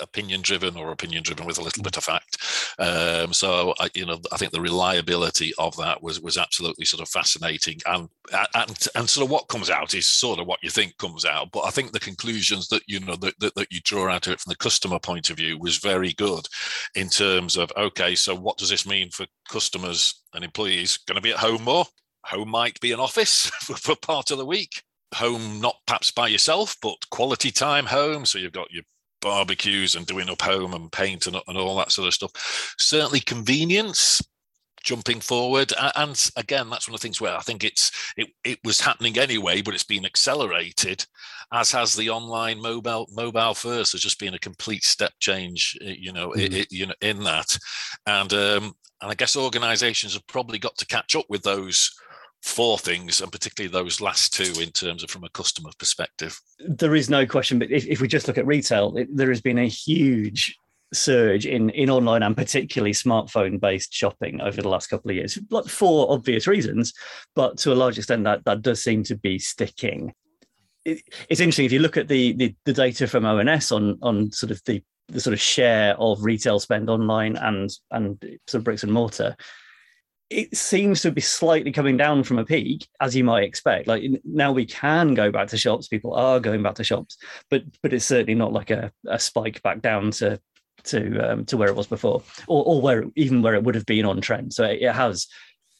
opinion 0.00 0.42
driven 0.42 0.76
or 0.76 0.90
opinion 0.90 1.22
driven 1.22 1.46
with 1.46 1.58
a 1.58 1.62
little 1.62 1.82
bit 1.82 1.96
of 1.96 2.04
fact. 2.04 2.38
Um, 2.78 3.32
so 3.32 3.74
I, 3.78 3.88
you 3.94 4.04
know, 4.04 4.20
I 4.32 4.36
think 4.36 4.52
the 4.52 4.60
reliability 4.60 5.52
of 5.58 5.76
that 5.76 6.02
was 6.02 6.20
was 6.20 6.36
absolutely 6.36 6.84
sort 6.84 7.02
of 7.02 7.08
fascinating, 7.08 7.78
and 7.86 8.08
and 8.54 8.88
and 8.94 9.08
sort 9.08 9.24
of 9.24 9.30
what 9.30 9.48
comes 9.48 9.70
out 9.70 9.94
is 9.94 10.06
sort 10.06 10.38
of 10.38 10.46
what 10.46 10.62
you 10.62 10.70
think 10.70 10.96
comes 10.98 11.24
out. 11.24 11.50
But 11.52 11.64
I 11.64 11.70
think 11.70 11.92
the 11.92 12.00
conclusions 12.00 12.68
that 12.68 12.82
you 12.86 13.00
know 13.00 13.16
that, 13.16 13.38
that, 13.40 13.54
that 13.54 13.72
you 13.72 13.80
draw 13.84 14.10
out 14.10 14.26
of 14.26 14.34
it 14.34 14.40
from 14.40 14.50
the 14.50 14.56
customer 14.56 14.98
point 14.98 15.30
of 15.30 15.36
view 15.36 15.58
was 15.58 15.78
very 15.78 16.12
good, 16.12 16.46
in 16.94 17.08
terms 17.08 17.56
of 17.56 17.72
okay, 17.76 18.14
so 18.14 18.34
what 18.34 18.58
does 18.58 18.70
this 18.70 18.86
mean 18.86 19.10
for 19.10 19.26
customers 19.48 20.22
and 20.34 20.44
employees? 20.44 20.98
Going 21.06 21.16
to 21.16 21.22
be 21.22 21.32
at 21.32 21.38
home 21.38 21.62
more? 21.62 21.86
Home 22.26 22.50
might 22.50 22.80
be 22.80 22.92
an 22.92 23.00
office 23.00 23.46
for 23.62 23.96
part 23.96 24.30
of 24.30 24.38
the 24.38 24.46
week 24.46 24.82
home, 25.14 25.60
not 25.60 25.76
perhaps 25.86 26.10
by 26.10 26.28
yourself, 26.28 26.76
but 26.82 27.08
quality 27.10 27.50
time 27.50 27.86
home. 27.86 28.26
So 28.26 28.38
you've 28.38 28.52
got 28.52 28.70
your 28.70 28.82
barbecues 29.26 29.96
and 29.96 30.06
doing 30.06 30.30
up 30.30 30.40
home 30.40 30.72
and 30.72 30.92
paint 30.92 31.26
and, 31.26 31.36
and 31.48 31.58
all 31.58 31.76
that 31.76 31.90
sort 31.90 32.06
of 32.06 32.14
stuff. 32.14 32.74
Certainly 32.78 33.20
convenience, 33.20 34.22
jumping 34.84 35.20
forward. 35.20 35.72
And 35.96 36.30
again, 36.36 36.70
that's 36.70 36.88
one 36.88 36.94
of 36.94 37.00
the 37.00 37.02
things 37.02 37.20
where 37.20 37.36
I 37.36 37.40
think 37.40 37.64
it's 37.64 37.90
it, 38.16 38.28
it 38.44 38.60
was 38.62 38.80
happening 38.80 39.18
anyway, 39.18 39.62
but 39.62 39.74
it's 39.74 39.82
been 39.82 40.06
accelerated, 40.06 41.04
as 41.52 41.72
has 41.72 41.94
the 41.96 42.08
online 42.08 42.62
mobile 42.62 43.08
mobile 43.10 43.54
first. 43.54 43.92
has 43.92 44.00
just 44.00 44.20
been 44.20 44.34
a 44.34 44.38
complete 44.38 44.84
step 44.84 45.12
change, 45.18 45.76
eh, 45.82 45.96
you 45.98 46.12
know, 46.12 46.28
mm-hmm. 46.28 46.54
it, 46.54 46.70
you 46.70 46.86
know, 46.86 46.94
in 47.00 47.24
that. 47.24 47.58
And 48.06 48.32
um, 48.32 48.74
and 49.02 49.10
I 49.10 49.14
guess 49.14 49.36
organisations 49.36 50.14
have 50.14 50.26
probably 50.28 50.60
got 50.60 50.78
to 50.78 50.86
catch 50.86 51.16
up 51.16 51.26
with 51.28 51.42
those 51.42 51.90
four 52.46 52.78
things, 52.78 53.20
and 53.20 53.32
particularly 53.32 53.70
those 53.70 54.00
last 54.00 54.32
two 54.32 54.60
in 54.60 54.70
terms 54.70 55.02
of 55.02 55.10
from 55.10 55.24
a 55.24 55.28
customer 55.30 55.70
perspective. 55.78 56.40
There 56.60 56.94
is 56.94 57.10
no 57.10 57.26
question, 57.26 57.58
but 57.58 57.70
if, 57.70 57.86
if 57.86 58.00
we 58.00 58.08
just 58.08 58.28
look 58.28 58.38
at 58.38 58.46
retail, 58.46 58.96
it, 58.96 59.08
there 59.14 59.28
has 59.28 59.40
been 59.40 59.58
a 59.58 59.68
huge 59.68 60.56
surge 60.94 61.44
in 61.44 61.68
in 61.70 61.90
online 61.90 62.22
and 62.22 62.36
particularly 62.36 62.92
smartphone 62.92 63.60
based 63.60 63.92
shopping 63.92 64.40
over 64.40 64.62
the 64.62 64.68
last 64.68 64.86
couple 64.86 65.10
of 65.10 65.16
years 65.16 65.36
like 65.50 65.64
for 65.64 66.12
obvious 66.12 66.46
reasons 66.46 66.92
but 67.34 67.58
to 67.58 67.72
a 67.72 67.74
large 67.74 67.98
extent 67.98 68.22
that 68.22 68.44
that 68.44 68.62
does 68.62 68.84
seem 68.84 69.02
to 69.02 69.16
be 69.16 69.36
sticking 69.36 70.14
it, 70.84 71.02
it's 71.28 71.40
interesting 71.40 71.64
if 71.64 71.72
you 71.72 71.80
look 71.80 71.96
at 71.96 72.06
the, 72.06 72.34
the 72.34 72.54
the 72.66 72.72
data 72.72 73.08
from 73.08 73.26
ONS 73.26 73.72
on 73.72 73.98
on 74.00 74.30
sort 74.30 74.52
of 74.52 74.62
the 74.64 74.80
the 75.08 75.20
sort 75.20 75.34
of 75.34 75.40
share 75.40 75.96
of 75.98 76.22
retail 76.22 76.60
spend 76.60 76.88
online 76.88 77.36
and 77.36 77.68
and 77.90 78.22
sort 78.46 78.60
of 78.60 78.64
bricks 78.64 78.84
and 78.84 78.92
mortar 78.92 79.34
it 80.28 80.56
seems 80.56 81.02
to 81.02 81.12
be 81.12 81.20
slightly 81.20 81.70
coming 81.70 81.96
down 81.96 82.24
from 82.24 82.38
a 82.38 82.44
peak, 82.44 82.88
as 83.00 83.14
you 83.14 83.22
might 83.22 83.44
expect. 83.44 83.86
Like 83.86 84.02
now 84.24 84.52
we 84.52 84.66
can 84.66 85.14
go 85.14 85.30
back 85.30 85.48
to 85.48 85.58
shops, 85.58 85.88
people 85.88 86.14
are 86.14 86.40
going 86.40 86.62
back 86.62 86.74
to 86.76 86.84
shops, 86.84 87.16
but 87.50 87.62
but 87.82 87.92
it's 87.92 88.04
certainly 88.04 88.34
not 88.34 88.52
like 88.52 88.70
a, 88.70 88.92
a 89.08 89.18
spike 89.18 89.62
back 89.62 89.82
down 89.82 90.10
to 90.12 90.40
to 90.84 91.32
um, 91.32 91.44
to 91.46 91.56
where 91.56 91.68
it 91.68 91.76
was 91.76 91.86
before, 91.86 92.22
or 92.48 92.64
or 92.64 92.80
where 92.80 93.04
even 93.14 93.42
where 93.42 93.54
it 93.54 93.62
would 93.62 93.74
have 93.74 93.86
been 93.86 94.04
on 94.04 94.20
trend. 94.20 94.52
So 94.52 94.64
it, 94.64 94.82
it 94.82 94.92
has, 94.92 95.28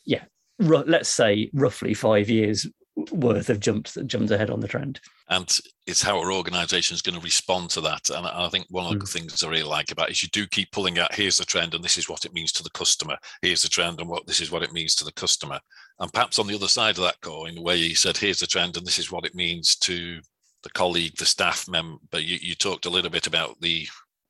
yeah, 0.05 0.25
let's 0.59 1.09
say 1.09 1.51
roughly 1.53 1.95
five 1.95 2.31
years 2.31 2.67
worth 3.13 3.51
of 3.51 3.61
jumps 3.61 3.99
jumped 4.07 4.31
ahead 4.31 4.51
on 4.51 4.61
the 4.61 4.69
trend. 4.69 5.01
And 5.29 5.59
it's 5.87 6.03
how 6.03 6.19
our 6.19 6.33
organisation 6.33 6.95
is 6.95 7.03
going 7.03 7.17
to 7.17 7.21
respond 7.21 7.71
to 7.71 7.81
that. 7.83 8.09
And 8.11 8.27
I 8.27 8.49
think 8.49 8.67
one 8.71 8.87
of 8.87 8.99
the 8.99 9.05
mm. 9.05 9.13
things 9.13 9.43
I 9.43 9.49
really 9.49 9.63
like 9.63 9.91
about 9.93 10.09
it 10.09 10.13
is 10.13 10.23
you 10.23 10.29
do 10.31 10.47
keep 10.47 10.73
pulling 10.73 10.99
out 10.99 11.15
here's 11.15 11.37
the 11.37 11.45
trend 11.45 11.75
and 11.75 11.85
this 11.85 11.99
is 11.99 12.09
what 12.09 12.25
it 12.25 12.33
means 12.33 12.53
to 12.53 12.63
the 12.63 12.71
customer. 12.71 13.17
Here's 13.43 13.63
the 13.63 13.69
trend 13.69 14.01
and 14.01 14.09
what 14.09 14.27
this 14.27 14.41
is 14.41 14.51
what 14.51 14.63
it 14.63 14.73
means 14.73 14.95
to 14.97 15.05
the 15.05 15.13
customer. 15.13 15.61
And 15.99 16.13
perhaps 16.13 16.39
on 16.39 16.47
the 16.47 16.55
other 16.55 16.69
side 16.69 16.97
of 16.97 17.05
that 17.05 17.21
coin, 17.21 17.57
where 17.63 17.77
you 17.77 17.95
said 17.95 18.17
here's 18.17 18.41
the 18.41 18.47
trend 18.47 18.77
and 18.77 18.87
this 18.87 18.99
is 18.99 19.13
what 19.13 19.27
it 19.27 19.35
means 19.35 19.77
to 19.77 20.21
the 20.63 20.71
colleague, 20.71 21.17
the 21.19 21.27
staff 21.27 21.69
member, 21.69 21.99
you, 22.15 22.39
you 22.41 22.55
talked 22.55 22.87
a 22.87 22.91
little 22.91 23.11
bit 23.11 23.27
about 23.27 23.61
the 23.61 23.87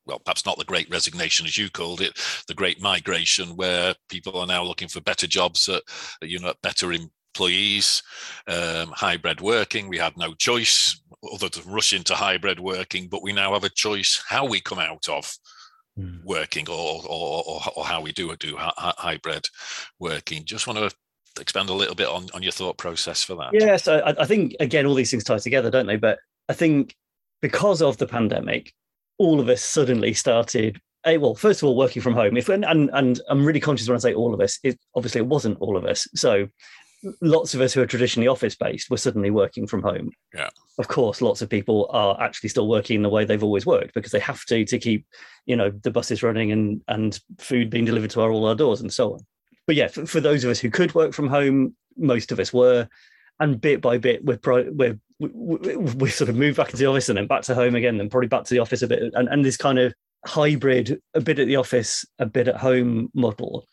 well, 0.07 0.19
perhaps 0.19 0.45
not 0.45 0.57
the 0.57 0.63
great 0.63 0.89
resignation 0.89 1.45
as 1.45 1.57
you 1.57 1.69
called 1.69 1.99
it, 1.99 2.17
the 2.47 2.53
great 2.53 2.81
migration, 2.81 3.57
where 3.57 3.93
people 4.09 4.37
are 4.39 4.47
now 4.47 4.63
looking 4.63 4.87
for 4.87 5.01
better 5.01 5.27
jobs 5.27 5.67
at, 5.67 5.83
you 6.21 6.39
know, 6.39 6.53
better 6.63 6.93
employees, 7.37 8.01
um, 8.47 8.91
hybrid 8.95 9.41
working. 9.41 9.87
We 9.87 9.99
had 9.99 10.17
no 10.17 10.33
choice 10.33 10.99
other 11.33 11.49
than 11.49 11.71
rush 11.71 11.93
into 11.93 12.15
hybrid 12.15 12.59
working, 12.59 13.07
but 13.07 13.21
we 13.21 13.31
now 13.31 13.53
have 13.53 13.63
a 13.63 13.69
choice 13.69 14.23
how 14.27 14.47
we 14.47 14.59
come 14.59 14.79
out 14.79 15.07
of 15.07 15.31
mm. 15.99 16.23
working 16.23 16.67
or, 16.67 17.01
or, 17.07 17.43
or, 17.45 17.61
or, 17.75 17.85
how 17.85 18.01
we 18.01 18.11
do 18.11 18.35
do 18.37 18.55
hybrid 18.57 19.47
working. 19.99 20.45
Just 20.45 20.65
want 20.65 20.79
to 20.79 20.91
expand 21.39 21.69
a 21.69 21.73
little 21.73 21.95
bit 21.95 22.07
on, 22.07 22.27
on 22.33 22.41
your 22.41 22.51
thought 22.51 22.77
process 22.77 23.23
for 23.23 23.35
that. 23.35 23.49
Yes, 23.53 23.83
so 23.83 23.99
I, 23.99 24.23
I 24.23 24.25
think 24.25 24.55
again 24.59 24.87
all 24.87 24.95
these 24.95 25.11
things 25.11 25.23
tie 25.23 25.37
together, 25.37 25.69
don't 25.69 25.87
they? 25.87 25.97
But 25.97 26.17
I 26.49 26.53
think 26.53 26.95
because 27.41 27.83
of 27.83 27.97
the 27.97 28.07
pandemic, 28.07 28.73
all 29.19 29.39
of 29.39 29.47
us 29.47 29.61
suddenly 29.61 30.13
started 30.13 30.81
well, 31.05 31.35
first 31.35 31.61
of 31.61 31.69
all, 31.69 31.77
working 31.77 32.01
from 32.01 32.15
home. 32.15 32.35
If 32.35 32.49
and 32.49 32.65
and 32.65 33.21
I'm 33.29 33.45
really 33.45 33.61
conscious 33.61 33.87
when 33.87 33.95
I 33.95 33.99
say 33.99 34.13
all 34.13 34.33
of 34.33 34.41
us, 34.41 34.59
it 34.63 34.77
obviously 34.93 35.19
it 35.19 35.27
wasn't 35.27 35.57
all 35.61 35.77
of 35.77 35.85
us. 35.85 36.05
So 36.15 36.49
lots 37.21 37.53
of 37.53 37.61
us 37.61 37.73
who 37.73 37.81
are 37.81 37.85
traditionally 37.85 38.27
office 38.27 38.55
based 38.55 38.89
were 38.89 38.97
suddenly 38.97 39.29
working 39.29 39.67
from 39.67 39.81
home. 39.81 40.11
Yeah. 40.33 40.49
Of 40.79 40.87
course, 40.87 41.21
lots 41.21 41.41
of 41.41 41.49
people 41.49 41.87
are 41.91 42.19
actually 42.21 42.49
still 42.49 42.67
working 42.67 43.01
the 43.01 43.09
way 43.09 43.25
they've 43.25 43.43
always 43.43 43.65
worked 43.65 43.93
because 43.93 44.11
they 44.11 44.19
have 44.19 44.43
to 44.45 44.65
to 44.65 44.79
keep, 44.79 45.05
you 45.45 45.55
know, 45.55 45.69
the 45.69 45.91
buses 45.91 46.23
running 46.23 46.51
and 46.51 46.81
and 46.87 47.19
food 47.37 47.69
being 47.69 47.85
delivered 47.85 48.11
to 48.11 48.21
our, 48.21 48.31
all 48.31 48.45
our 48.45 48.55
doors 48.55 48.81
and 48.81 48.93
so 48.93 49.13
on. 49.13 49.19
But 49.65 49.75
yeah, 49.75 49.87
for, 49.87 50.05
for 50.05 50.19
those 50.19 50.43
of 50.43 50.51
us 50.51 50.59
who 50.59 50.69
could 50.69 50.95
work 50.95 51.13
from 51.13 51.27
home, 51.27 51.75
most 51.97 52.31
of 52.31 52.39
us 52.39 52.53
were, 52.53 52.87
and 53.39 53.59
bit 53.59 53.81
by 53.81 53.97
bit, 53.97 54.23
we're 54.23 54.37
pro- 54.37 54.71
we're 54.71 54.99
we, 55.19 55.29
we, 55.33 55.75
we 55.75 56.09
sort 56.09 56.29
of 56.29 56.35
moved 56.35 56.57
back 56.57 56.67
into 56.67 56.77
the 56.77 56.85
office 56.85 57.09
and 57.09 57.17
then 57.17 57.27
back 57.27 57.41
to 57.43 57.55
home 57.55 57.75
again, 57.75 57.97
then 57.97 58.09
probably 58.09 58.27
back 58.27 58.43
to 58.43 58.53
the 58.53 58.59
office 58.59 58.81
a 58.81 58.87
bit, 58.87 59.01
and, 59.13 59.27
and 59.29 59.43
this 59.43 59.57
kind 59.57 59.79
of 59.79 59.93
hybrid, 60.25 61.01
a 61.15 61.21
bit 61.21 61.39
at 61.39 61.47
the 61.47 61.55
office, 61.55 62.05
a 62.19 62.25
bit 62.25 62.47
at 62.47 62.57
home 62.57 63.09
model 63.13 63.67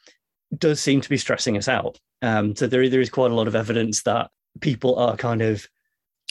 does 0.58 0.80
seem 0.80 1.00
to 1.00 1.08
be 1.08 1.16
stressing 1.16 1.56
us 1.56 1.68
out. 1.68 1.98
Um, 2.22 2.56
so 2.56 2.66
there, 2.66 2.88
there 2.88 3.00
is 3.00 3.10
quite 3.10 3.30
a 3.30 3.34
lot 3.34 3.48
of 3.48 3.54
evidence 3.54 4.02
that 4.02 4.30
people 4.60 4.96
are 4.96 5.16
kind 5.16 5.42
of 5.42 5.68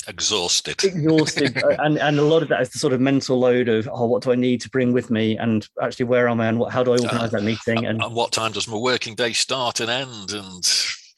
exhausted. 0.08 0.84
Exhausted. 0.84 1.62
And 1.80 1.98
and 1.98 2.20
a 2.20 2.24
lot 2.24 2.44
of 2.44 2.50
that 2.50 2.62
is 2.62 2.70
the 2.70 2.80
sort 2.80 2.94
of 2.94 3.01
mental 3.01 3.39
load 3.39 3.68
of 3.70 3.88
oh 3.92 4.06
what 4.06 4.24
do 4.24 4.32
i 4.32 4.36
need 4.36 4.62
to 4.62 4.70
bring 4.70 4.94
with 4.94 5.10
me? 5.10 5.38
And 5.38 5.68
actually 5.82 6.06
where 6.06 6.27
am 6.27 6.42
i? 6.42 6.48
And 6.48 6.60
what 6.60 6.72
how 6.72 6.84
do 6.84 6.92
i 6.92 6.98
organize 6.98 7.34
uh, 7.34 7.38
that 7.38 7.44
meeting? 7.44 7.86
and, 7.86 8.01
and 8.01 8.15
what 8.15 8.32
time 8.32 8.51
does 8.51 8.68
my 8.68 8.77
working 8.77 9.15
day 9.15 9.34
start 9.34 9.80
and 9.80 9.89
end? 9.89 10.32
And 10.32 10.63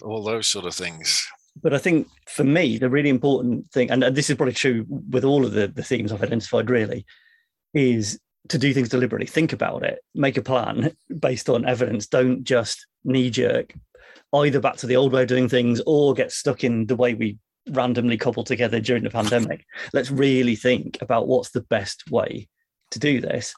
all 0.02 0.24
those 0.24 0.48
sort 0.48 0.66
of 0.66 0.74
things. 0.74 1.28
But 1.62 1.74
i 1.74 1.78
think 1.78 2.08
for 2.28 2.44
me 2.44 2.78
the 2.78 2.90
really 2.90 3.10
important 3.10 3.72
thing 3.72 3.90
and 3.90 4.04
this 4.04 4.30
is 4.30 4.36
probably 4.36 4.54
true 4.54 4.86
with 5.10 5.24
all 5.24 5.46
of 5.46 5.54
the, 5.54 5.68
the 5.68 5.84
themes 5.84 6.12
i've 6.12 6.22
identified 6.22 6.70
really 6.70 7.06
is 7.74 8.20
to 8.50 8.58
do 8.58 8.74
things 8.74 8.90
deliberately. 8.90 9.28
Think 9.28 9.54
about 9.54 9.84
it, 9.84 10.00
make 10.14 10.38
a 10.38 10.42
plan 10.42 10.96
based 11.20 11.50
on 11.50 11.66
evidence. 11.66 12.08
Don't 12.08 12.44
just 12.44 12.86
knee 13.04 13.30
jerk 13.30 13.74
either 14.34 14.60
back 14.60 14.76
to 14.78 14.88
the 14.88 14.96
old 14.96 15.14
way 15.14 15.22
of 15.22 15.28
doing 15.28 15.48
things 15.48 15.82
or 15.86 16.14
get 16.14 16.32
stuck 16.32 16.64
in 16.64 16.86
the 16.88 16.96
way 16.96 17.14
we 17.14 17.38
randomly 17.70 18.18
cobbled 18.18 18.48
together 18.48 18.80
during 18.80 19.04
the 19.04 19.10
pandemic. 19.10 19.66
Let's 19.94 20.12
really 20.12 20.56
think 20.56 20.98
about 21.02 21.28
what's 21.28 21.52
the 21.52 21.62
best 21.62 22.10
way 22.12 22.48
to 22.92 23.00
do 23.00 23.22
this. 23.22 23.54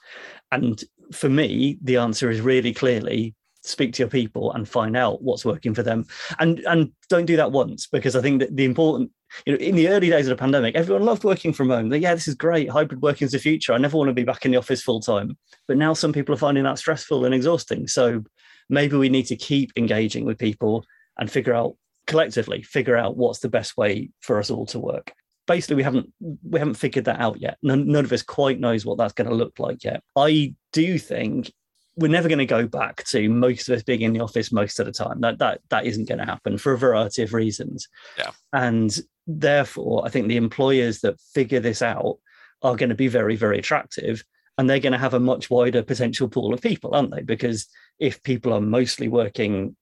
And 0.51 0.81
for 1.11 1.29
me, 1.29 1.77
the 1.81 1.97
answer 1.97 2.29
is 2.29 2.41
really 2.41 2.73
clearly 2.73 3.33
speak 3.67 3.93
to 3.93 4.01
your 4.01 4.09
people 4.09 4.51
and 4.53 4.67
find 4.67 4.95
out 4.95 5.21
what's 5.21 5.45
working 5.45 5.73
for 5.73 5.83
them. 5.83 6.05
And 6.39 6.59
and 6.61 6.91
don't 7.09 7.25
do 7.25 7.37
that 7.37 7.51
once 7.51 7.87
because 7.87 8.15
I 8.15 8.21
think 8.21 8.39
that 8.39 8.55
the 8.55 8.65
important 8.65 9.11
you 9.45 9.53
know, 9.53 9.59
in 9.59 9.75
the 9.75 9.89
early 9.89 10.09
days 10.09 10.27
of 10.27 10.37
the 10.37 10.41
pandemic, 10.41 10.75
everyone 10.75 11.03
loved 11.03 11.23
working 11.23 11.53
from 11.53 11.69
home. 11.69 11.89
They, 11.89 11.97
yeah, 11.97 12.13
this 12.13 12.27
is 12.27 12.35
great. 12.35 12.69
Hybrid 12.69 13.01
working 13.01 13.25
is 13.25 13.33
the 13.33 13.39
future. 13.39 13.73
I 13.73 13.77
never 13.77 13.97
want 13.97 14.09
to 14.09 14.13
be 14.13 14.23
back 14.23 14.45
in 14.45 14.51
the 14.51 14.57
office 14.57 14.81
full 14.81 15.01
time. 15.01 15.37
But 15.67 15.77
now 15.77 15.93
some 15.93 16.13
people 16.13 16.33
are 16.33 16.39
finding 16.39 16.63
that 16.63 16.79
stressful 16.79 17.25
and 17.25 17.35
exhausting. 17.35 17.87
So 17.87 18.23
maybe 18.69 18.97
we 18.97 19.09
need 19.09 19.27
to 19.27 19.35
keep 19.35 19.71
engaging 19.75 20.25
with 20.25 20.37
people 20.37 20.85
and 21.17 21.29
figure 21.29 21.53
out 21.53 21.75
collectively, 22.05 22.61
figure 22.61 22.95
out 22.95 23.17
what's 23.17 23.39
the 23.39 23.49
best 23.49 23.77
way 23.77 24.11
for 24.21 24.39
us 24.39 24.49
all 24.49 24.65
to 24.67 24.79
work. 24.79 25.13
Basically, 25.45 25.77
we 25.77 25.83
haven't 25.83 26.11
we 26.19 26.59
haven't 26.59 26.75
figured 26.75 27.05
that 27.05 27.21
out 27.21 27.39
yet. 27.39 27.57
None, 27.61 27.87
none 27.87 28.03
of 28.03 28.11
us 28.11 28.21
quite 28.21 28.59
knows 28.59 28.85
what 28.85 28.97
that's 28.97 29.13
going 29.13 29.29
to 29.29 29.35
look 29.35 29.59
like 29.59 29.83
yet. 29.83 30.03
I 30.15 30.55
do 30.73 30.97
think 30.99 31.51
we're 31.97 32.07
never 32.07 32.29
going 32.29 32.37
to 32.39 32.45
go 32.45 32.67
back 32.67 33.03
to 33.05 33.27
most 33.27 33.67
of 33.67 33.75
us 33.75 33.83
being 33.83 34.01
in 34.01 34.13
the 34.13 34.19
office 34.21 34.51
most 34.51 34.79
of 34.79 34.85
the 34.85 34.91
time. 34.91 35.21
That 35.21 35.39
that 35.39 35.61
that 35.69 35.85
isn't 35.85 36.07
going 36.07 36.19
to 36.19 36.25
happen 36.25 36.57
for 36.57 36.71
a 36.71 36.77
variety 36.77 37.23
of 37.23 37.33
reasons. 37.33 37.87
Yeah. 38.17 38.31
And 38.53 38.97
therefore, 39.25 40.05
I 40.05 40.09
think 40.09 40.27
the 40.27 40.37
employers 40.37 41.01
that 41.01 41.19
figure 41.19 41.59
this 41.59 41.81
out 41.81 42.17
are 42.61 42.75
going 42.75 42.89
to 42.89 42.95
be 42.95 43.07
very, 43.07 43.35
very 43.35 43.59
attractive. 43.59 44.23
And 44.57 44.69
they're 44.69 44.79
going 44.79 44.93
to 44.93 44.99
have 44.99 45.13
a 45.13 45.19
much 45.19 45.49
wider 45.49 45.83
potential 45.83 46.27
pool 46.27 46.53
of 46.53 46.61
people, 46.61 46.95
aren't 46.95 47.11
they? 47.11 47.21
Because 47.21 47.67
if 47.99 48.23
people 48.23 48.53
are 48.53 48.61
mostly 48.61 49.07
working 49.07 49.75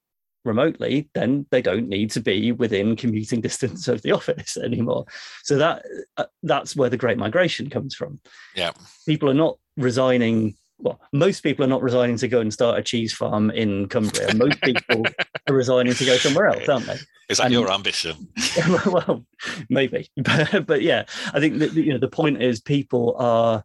remotely, 0.43 1.09
then 1.13 1.45
they 1.49 1.61
don't 1.61 1.87
need 1.87 2.11
to 2.11 2.21
be 2.21 2.51
within 2.51 2.95
commuting 2.95 3.41
distance 3.41 3.87
of 3.87 4.01
the 4.01 4.11
office 4.11 4.57
anymore. 4.57 5.05
So 5.43 5.57
that 5.57 5.85
uh, 6.17 6.25
that's 6.43 6.75
where 6.75 6.89
the 6.89 6.97
great 6.97 7.17
migration 7.17 7.69
comes 7.69 7.95
from. 7.95 8.19
Yeah. 8.55 8.71
People 9.05 9.29
are 9.29 9.35
not 9.35 9.57
resigning 9.77 10.55
well, 10.77 10.99
most 11.13 11.41
people 11.41 11.63
are 11.63 11.69
not 11.69 11.81
resigning 11.81 12.17
to 12.17 12.27
go 12.27 12.41
and 12.41 12.53
start 12.53 12.77
a 12.77 12.83
cheese 12.83 13.13
farm 13.13 13.49
in 13.51 13.87
Cumbria. 13.87 14.33
Most 14.35 14.61
people 14.61 15.05
are 15.49 15.53
resigning 15.53 15.93
to 15.93 16.05
go 16.05 16.17
somewhere 16.17 16.47
else, 16.47 16.67
aren't 16.67 16.85
they? 16.85 16.97
Is 17.29 17.37
that 17.37 17.45
and, 17.45 17.53
your 17.53 17.71
ambition? 17.71 18.27
well, 18.85 19.25
maybe, 19.69 20.09
but, 20.17 20.67
but 20.67 20.81
yeah, 20.81 21.05
I 21.33 21.39
think 21.39 21.59
that 21.59 21.73
you 21.73 21.93
know 21.93 21.97
the 21.99 22.07
point 22.07 22.41
is 22.41 22.59
people 22.61 23.15
are 23.17 23.63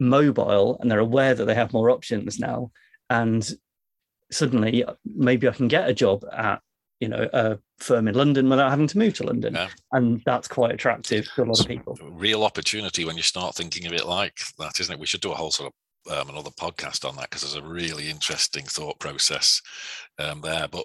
mobile 0.00 0.76
and 0.80 0.90
they're 0.90 0.98
aware 0.98 1.34
that 1.34 1.44
they 1.44 1.54
have 1.54 1.72
more 1.72 1.90
options 1.90 2.38
now, 2.38 2.72
and 3.08 3.48
suddenly 4.30 4.84
maybe 5.04 5.48
I 5.48 5.52
can 5.52 5.68
get 5.68 5.88
a 5.88 5.94
job 5.94 6.24
at 6.32 6.60
you 7.00 7.08
know 7.08 7.28
a 7.32 7.58
firm 7.78 8.08
in 8.08 8.14
London 8.14 8.48
without 8.48 8.70
having 8.70 8.88
to 8.88 8.98
move 8.98 9.14
to 9.14 9.24
London, 9.24 9.54
yeah. 9.54 9.68
and 9.92 10.20
that's 10.26 10.48
quite 10.48 10.72
attractive 10.72 11.26
to 11.36 11.44
a 11.44 11.46
lot 11.46 11.60
of 11.60 11.66
people. 11.66 11.96
Real 12.02 12.44
opportunity 12.44 13.04
when 13.04 13.16
you 13.16 13.22
start 13.22 13.54
thinking 13.54 13.86
of 13.86 13.92
it 13.92 14.04
like 14.04 14.40
that, 14.58 14.80
isn't 14.80 14.92
it? 14.92 15.00
We 15.00 15.06
should 15.06 15.22
do 15.22 15.32
a 15.32 15.36
whole 15.36 15.52
sort 15.52 15.68
of 15.68 15.74
um, 16.10 16.28
another 16.30 16.50
podcast 16.50 17.08
on 17.08 17.16
that 17.16 17.30
because 17.30 17.42
there's 17.42 17.54
a 17.54 17.68
really 17.68 18.10
interesting 18.10 18.64
thought 18.64 18.98
process 18.98 19.60
um, 20.18 20.40
there. 20.40 20.68
But 20.68 20.84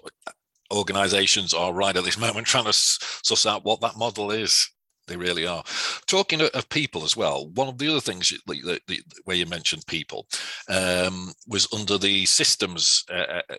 organizations 0.72 1.52
are 1.52 1.72
right 1.72 1.96
at 1.96 2.04
this 2.04 2.18
moment 2.18 2.46
trying 2.46 2.64
to 2.64 2.72
suss 2.72 3.46
out 3.46 3.64
what 3.64 3.80
that 3.80 3.96
model 3.96 4.30
is. 4.30 4.70
They 5.10 5.16
really 5.16 5.44
are. 5.44 5.64
Talking 6.06 6.40
of 6.40 6.68
people 6.68 7.02
as 7.02 7.16
well, 7.16 7.48
one 7.54 7.66
of 7.66 7.78
the 7.78 7.88
other 7.88 8.00
things 8.00 8.32
that, 8.46 8.80
that, 8.86 9.02
where 9.24 9.36
you 9.36 9.44
mentioned 9.44 9.84
people 9.88 10.28
um, 10.68 11.32
was 11.48 11.66
under 11.74 11.98
the 11.98 12.24
systems 12.26 13.04
uh, 13.10 13.42
uh 13.50 13.56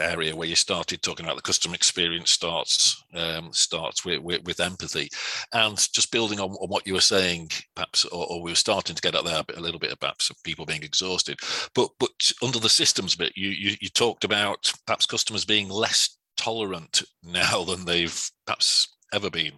area 0.00 0.34
where 0.34 0.48
you 0.48 0.56
started 0.56 1.02
talking 1.02 1.24
about 1.24 1.36
the 1.36 1.42
customer 1.42 1.74
experience 1.74 2.30
starts 2.30 3.04
um, 3.14 3.52
starts 3.52 4.04
with, 4.04 4.20
with, 4.20 4.42
with, 4.44 4.58
empathy, 4.58 5.08
and 5.52 5.76
just 5.92 6.10
building 6.10 6.40
on, 6.40 6.50
on, 6.50 6.68
what 6.68 6.86
you 6.86 6.94
were 6.94 7.00
saying, 7.00 7.50
perhaps, 7.76 8.04
or, 8.06 8.26
or, 8.28 8.42
we 8.42 8.50
were 8.50 8.56
starting 8.56 8.96
to 8.96 9.02
get 9.02 9.14
out 9.14 9.24
there 9.24 9.42
a 9.56 9.60
little 9.60 9.78
bit 9.78 9.92
about 9.92 10.26
people 10.42 10.64
being 10.64 10.82
exhausted. 10.82 11.38
But 11.74 11.90
but 12.00 12.32
under 12.42 12.58
the 12.58 12.68
systems 12.68 13.14
bit, 13.14 13.32
you, 13.36 13.50
you 13.50 13.76
you 13.80 13.88
talked 13.90 14.24
about 14.24 14.72
perhaps 14.86 15.06
customers 15.06 15.44
being 15.44 15.68
less 15.68 16.16
tolerant 16.36 17.02
now 17.22 17.62
than 17.64 17.84
they've 17.84 18.30
perhaps 18.46 18.96
ever 19.12 19.30
been. 19.30 19.52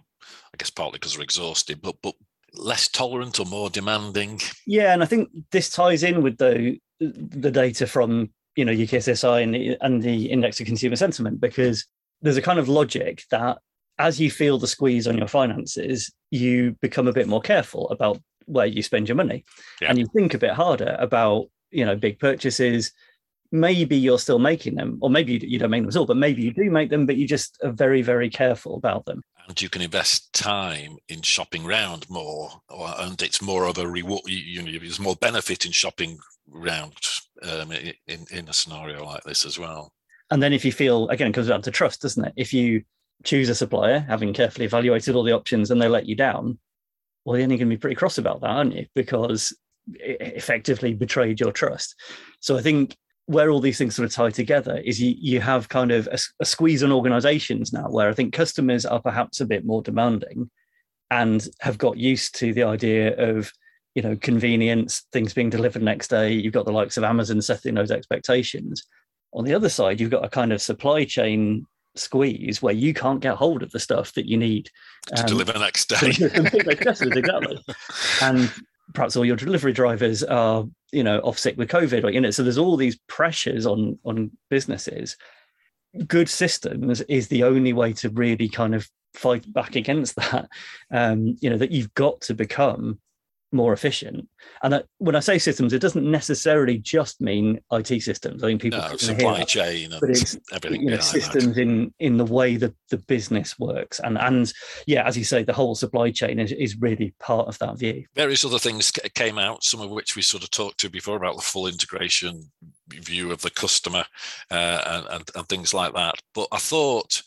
I 0.53 0.57
guess 0.57 0.69
partly 0.69 0.99
because 0.99 1.13
they're 1.15 1.23
exhausted, 1.23 1.81
but 1.81 1.95
but 2.01 2.15
less 2.53 2.87
tolerant 2.87 3.39
or 3.39 3.45
more 3.45 3.69
demanding. 3.69 4.39
Yeah, 4.67 4.93
and 4.93 5.01
I 5.01 5.05
think 5.05 5.29
this 5.51 5.69
ties 5.69 6.03
in 6.03 6.21
with 6.21 6.37
the 6.37 6.77
the 6.99 7.51
data 7.51 7.87
from 7.87 8.29
you 8.55 8.65
know 8.65 8.71
UKCSI 8.71 9.43
and 9.43 9.55
the, 9.55 9.77
and 9.81 10.01
the 10.01 10.25
index 10.31 10.59
of 10.59 10.67
consumer 10.67 10.95
sentiment 10.95 11.41
because 11.41 11.85
there's 12.21 12.37
a 12.37 12.41
kind 12.41 12.59
of 12.59 12.69
logic 12.69 13.23
that 13.31 13.57
as 13.99 14.19
you 14.19 14.31
feel 14.31 14.57
the 14.57 14.67
squeeze 14.67 15.07
on 15.07 15.17
your 15.17 15.27
finances, 15.27 16.11
you 16.31 16.75
become 16.81 17.07
a 17.07 17.13
bit 17.13 17.27
more 17.27 17.41
careful 17.41 17.89
about 17.89 18.19
where 18.45 18.65
you 18.65 18.81
spend 18.81 19.07
your 19.07 19.15
money, 19.15 19.43
yeah. 19.81 19.89
and 19.89 19.97
you 19.97 20.05
think 20.13 20.33
a 20.33 20.39
bit 20.39 20.51
harder 20.51 20.95
about 20.99 21.47
you 21.71 21.85
know 21.85 21.95
big 21.95 22.19
purchases. 22.19 22.91
Maybe 23.51 23.95
you're 23.95 24.17
still 24.17 24.39
making 24.39 24.75
them, 24.75 24.97
or 25.01 25.11
maybe 25.11 25.33
you 25.33 25.59
don't 25.59 25.69
make 25.69 25.83
them 25.83 25.89
at 25.89 25.95
all, 25.95 26.07
but 26.07 26.17
maybe 26.17 26.41
you 26.41 26.51
do 26.51 26.71
make 26.71 26.89
them, 26.89 27.05
but 27.05 27.17
you 27.17 27.27
just 27.27 27.59
are 27.63 27.71
very, 27.71 28.01
very 28.01 28.27
careful 28.27 28.75
about 28.77 29.05
them 29.05 29.21
and 29.47 29.61
you 29.61 29.69
can 29.69 29.81
invest 29.81 30.33
time 30.33 30.97
in 31.09 31.21
shopping 31.21 31.65
round 31.65 32.09
more, 32.09 32.49
or, 32.69 32.93
and 32.99 33.21
it's 33.21 33.41
more 33.41 33.65
of 33.65 33.77
a 33.77 33.87
reward. 33.87 34.21
You 34.25 34.61
know, 34.63 34.71
there's 34.71 34.99
more 34.99 35.15
benefit 35.15 35.65
in 35.65 35.71
shopping 35.71 36.19
round 36.47 36.95
um, 37.43 37.71
in 37.71 38.25
in 38.31 38.49
a 38.49 38.53
scenario 38.53 39.05
like 39.05 39.23
this 39.23 39.45
as 39.45 39.59
well. 39.59 39.93
And 40.31 40.41
then 40.41 40.53
if 40.53 40.65
you 40.65 40.71
feel 40.71 41.09
again, 41.09 41.27
it 41.27 41.33
comes 41.33 41.47
down 41.47 41.61
to 41.63 41.71
trust, 41.71 42.01
doesn't 42.01 42.25
it? 42.25 42.33
If 42.35 42.53
you 42.53 42.83
choose 43.23 43.49
a 43.49 43.55
supplier, 43.55 43.99
having 43.99 44.33
carefully 44.33 44.65
evaluated 44.65 45.15
all 45.15 45.23
the 45.23 45.33
options, 45.33 45.71
and 45.71 45.81
they 45.81 45.87
let 45.87 46.05
you 46.05 46.15
down, 46.15 46.57
well, 47.25 47.37
you're 47.37 47.43
only 47.43 47.57
going 47.57 47.69
to 47.69 47.75
be 47.75 47.79
pretty 47.79 47.95
cross 47.95 48.17
about 48.17 48.41
that, 48.41 48.49
aren't 48.49 48.75
you? 48.75 48.85
Because 48.95 49.55
it 49.93 50.35
effectively 50.37 50.93
betrayed 50.93 51.39
your 51.39 51.51
trust. 51.51 51.95
So 52.39 52.57
I 52.57 52.61
think 52.61 52.95
where 53.25 53.49
all 53.49 53.61
these 53.61 53.77
things 53.77 53.95
sort 53.95 54.05
of 54.05 54.13
tie 54.13 54.29
together 54.29 54.77
is 54.77 55.01
you 55.01 55.15
you 55.17 55.39
have 55.39 55.69
kind 55.69 55.91
of 55.91 56.07
a, 56.07 56.17
a, 56.41 56.45
squeeze 56.45 56.83
on 56.83 56.91
organizations 56.91 57.71
now 57.71 57.89
where 57.89 58.09
i 58.09 58.13
think 58.13 58.33
customers 58.33 58.85
are 58.85 59.01
perhaps 59.01 59.39
a 59.39 59.45
bit 59.45 59.65
more 59.65 59.81
demanding 59.81 60.49
and 61.09 61.47
have 61.61 61.77
got 61.77 61.97
used 61.97 62.35
to 62.35 62.53
the 62.53 62.63
idea 62.63 63.15
of 63.17 63.51
you 63.95 64.01
know 64.01 64.15
convenience 64.15 65.05
things 65.11 65.33
being 65.33 65.49
delivered 65.49 65.83
next 65.83 66.09
day 66.09 66.31
you've 66.31 66.53
got 66.53 66.65
the 66.65 66.71
likes 66.71 66.97
of 66.97 67.03
amazon 67.03 67.41
setting 67.41 67.75
those 67.75 67.91
expectations. 67.91 68.83
On 69.35 69.43
the 69.43 69.53
other 69.53 69.69
side 69.69 69.99
you've 69.99 70.11
got 70.11 70.25
a 70.25 70.29
kind 70.29 70.51
of 70.51 70.61
supply 70.61 71.05
chain 71.05 71.65
squeeze 71.95 72.61
where 72.61 72.73
you 72.73 72.93
can't 72.93 73.19
get 73.19 73.35
hold 73.35 73.61
of 73.61 73.71
the 73.71 73.79
stuff 73.79 74.13
that 74.13 74.27
you 74.27 74.37
need 74.37 74.69
to 75.07 75.21
um, 75.21 75.27
deliver 75.27 75.57
next 75.59 75.89
day. 75.89 76.11
exactly. 77.17 77.59
And 78.21 78.51
perhaps 78.93 79.15
all 79.15 79.25
your 79.25 79.35
delivery 79.35 79.73
drivers 79.73 80.23
are 80.23 80.65
you 80.91 81.03
know 81.03 81.19
off 81.19 81.39
sick 81.39 81.57
with 81.57 81.69
covid 81.69 82.03
or 82.03 82.09
you 82.09 82.21
know 82.21 82.31
so 82.31 82.43
there's 82.43 82.57
all 82.57 82.77
these 82.77 82.99
pressures 83.07 83.65
on 83.65 83.97
on 84.05 84.31
businesses. 84.49 85.17
Good 86.07 86.27
systems 86.27 87.01
is 87.01 87.27
the 87.27 87.43
only 87.43 87.71
way 87.71 87.93
to 87.93 88.09
really 88.09 88.49
kind 88.49 88.73
of 88.73 88.89
fight 89.13 89.51
back 89.53 89.75
against 89.75 90.15
that 90.15 90.49
um 90.91 91.35
you 91.39 91.49
know 91.49 91.57
that 91.57 91.71
you've 91.71 91.93
got 91.93 92.19
to 92.21 92.33
become 92.33 92.99
more 93.53 93.73
efficient. 93.73 94.27
And 94.61 94.73
that, 94.73 94.85
when 94.97 95.15
I 95.15 95.19
say 95.19 95.37
systems, 95.37 95.73
it 95.73 95.79
doesn't 95.79 96.09
necessarily 96.09 96.77
just 96.77 97.21
mean 97.21 97.59
IT 97.71 98.01
systems. 98.01 98.43
I 98.43 98.47
mean, 98.47 98.59
people 98.59 98.79
no, 98.79 98.95
supply 98.97 99.43
chain, 99.43 99.93
but 99.99 100.09
it's 100.09 100.37
everything. 100.51 100.81
You 100.81 100.91
know, 100.91 100.99
systems 100.99 101.55
that. 101.55 101.61
in 101.61 101.93
in 101.99 102.17
the 102.17 102.25
way 102.25 102.57
that 102.57 102.73
the 102.89 102.97
business 102.97 103.57
works, 103.59 103.99
and 103.99 104.17
and 104.17 104.51
yeah, 104.87 105.07
as 105.07 105.17
you 105.17 105.23
say, 105.23 105.43
the 105.43 105.53
whole 105.53 105.75
supply 105.75 106.11
chain 106.11 106.39
is, 106.39 106.51
is 106.51 106.75
really 106.81 107.13
part 107.19 107.47
of 107.47 107.57
that 107.59 107.77
view. 107.77 108.05
Various 108.15 108.43
other 108.43 108.59
things 108.59 108.91
came 109.13 109.37
out, 109.37 109.63
some 109.63 109.81
of 109.81 109.91
which 109.91 110.15
we 110.15 110.21
sort 110.21 110.43
of 110.43 110.51
talked 110.51 110.79
to 110.79 110.89
before 110.89 111.17
about 111.17 111.35
the 111.35 111.41
full 111.41 111.67
integration 111.67 112.51
view 112.89 113.31
of 113.31 113.41
the 113.41 113.49
customer 113.49 114.05
uh, 114.51 114.81
and, 114.85 115.07
and, 115.15 115.31
and 115.35 115.47
things 115.47 115.73
like 115.73 115.93
that. 115.93 116.15
But 116.33 116.47
I 116.51 116.57
thought 116.57 117.21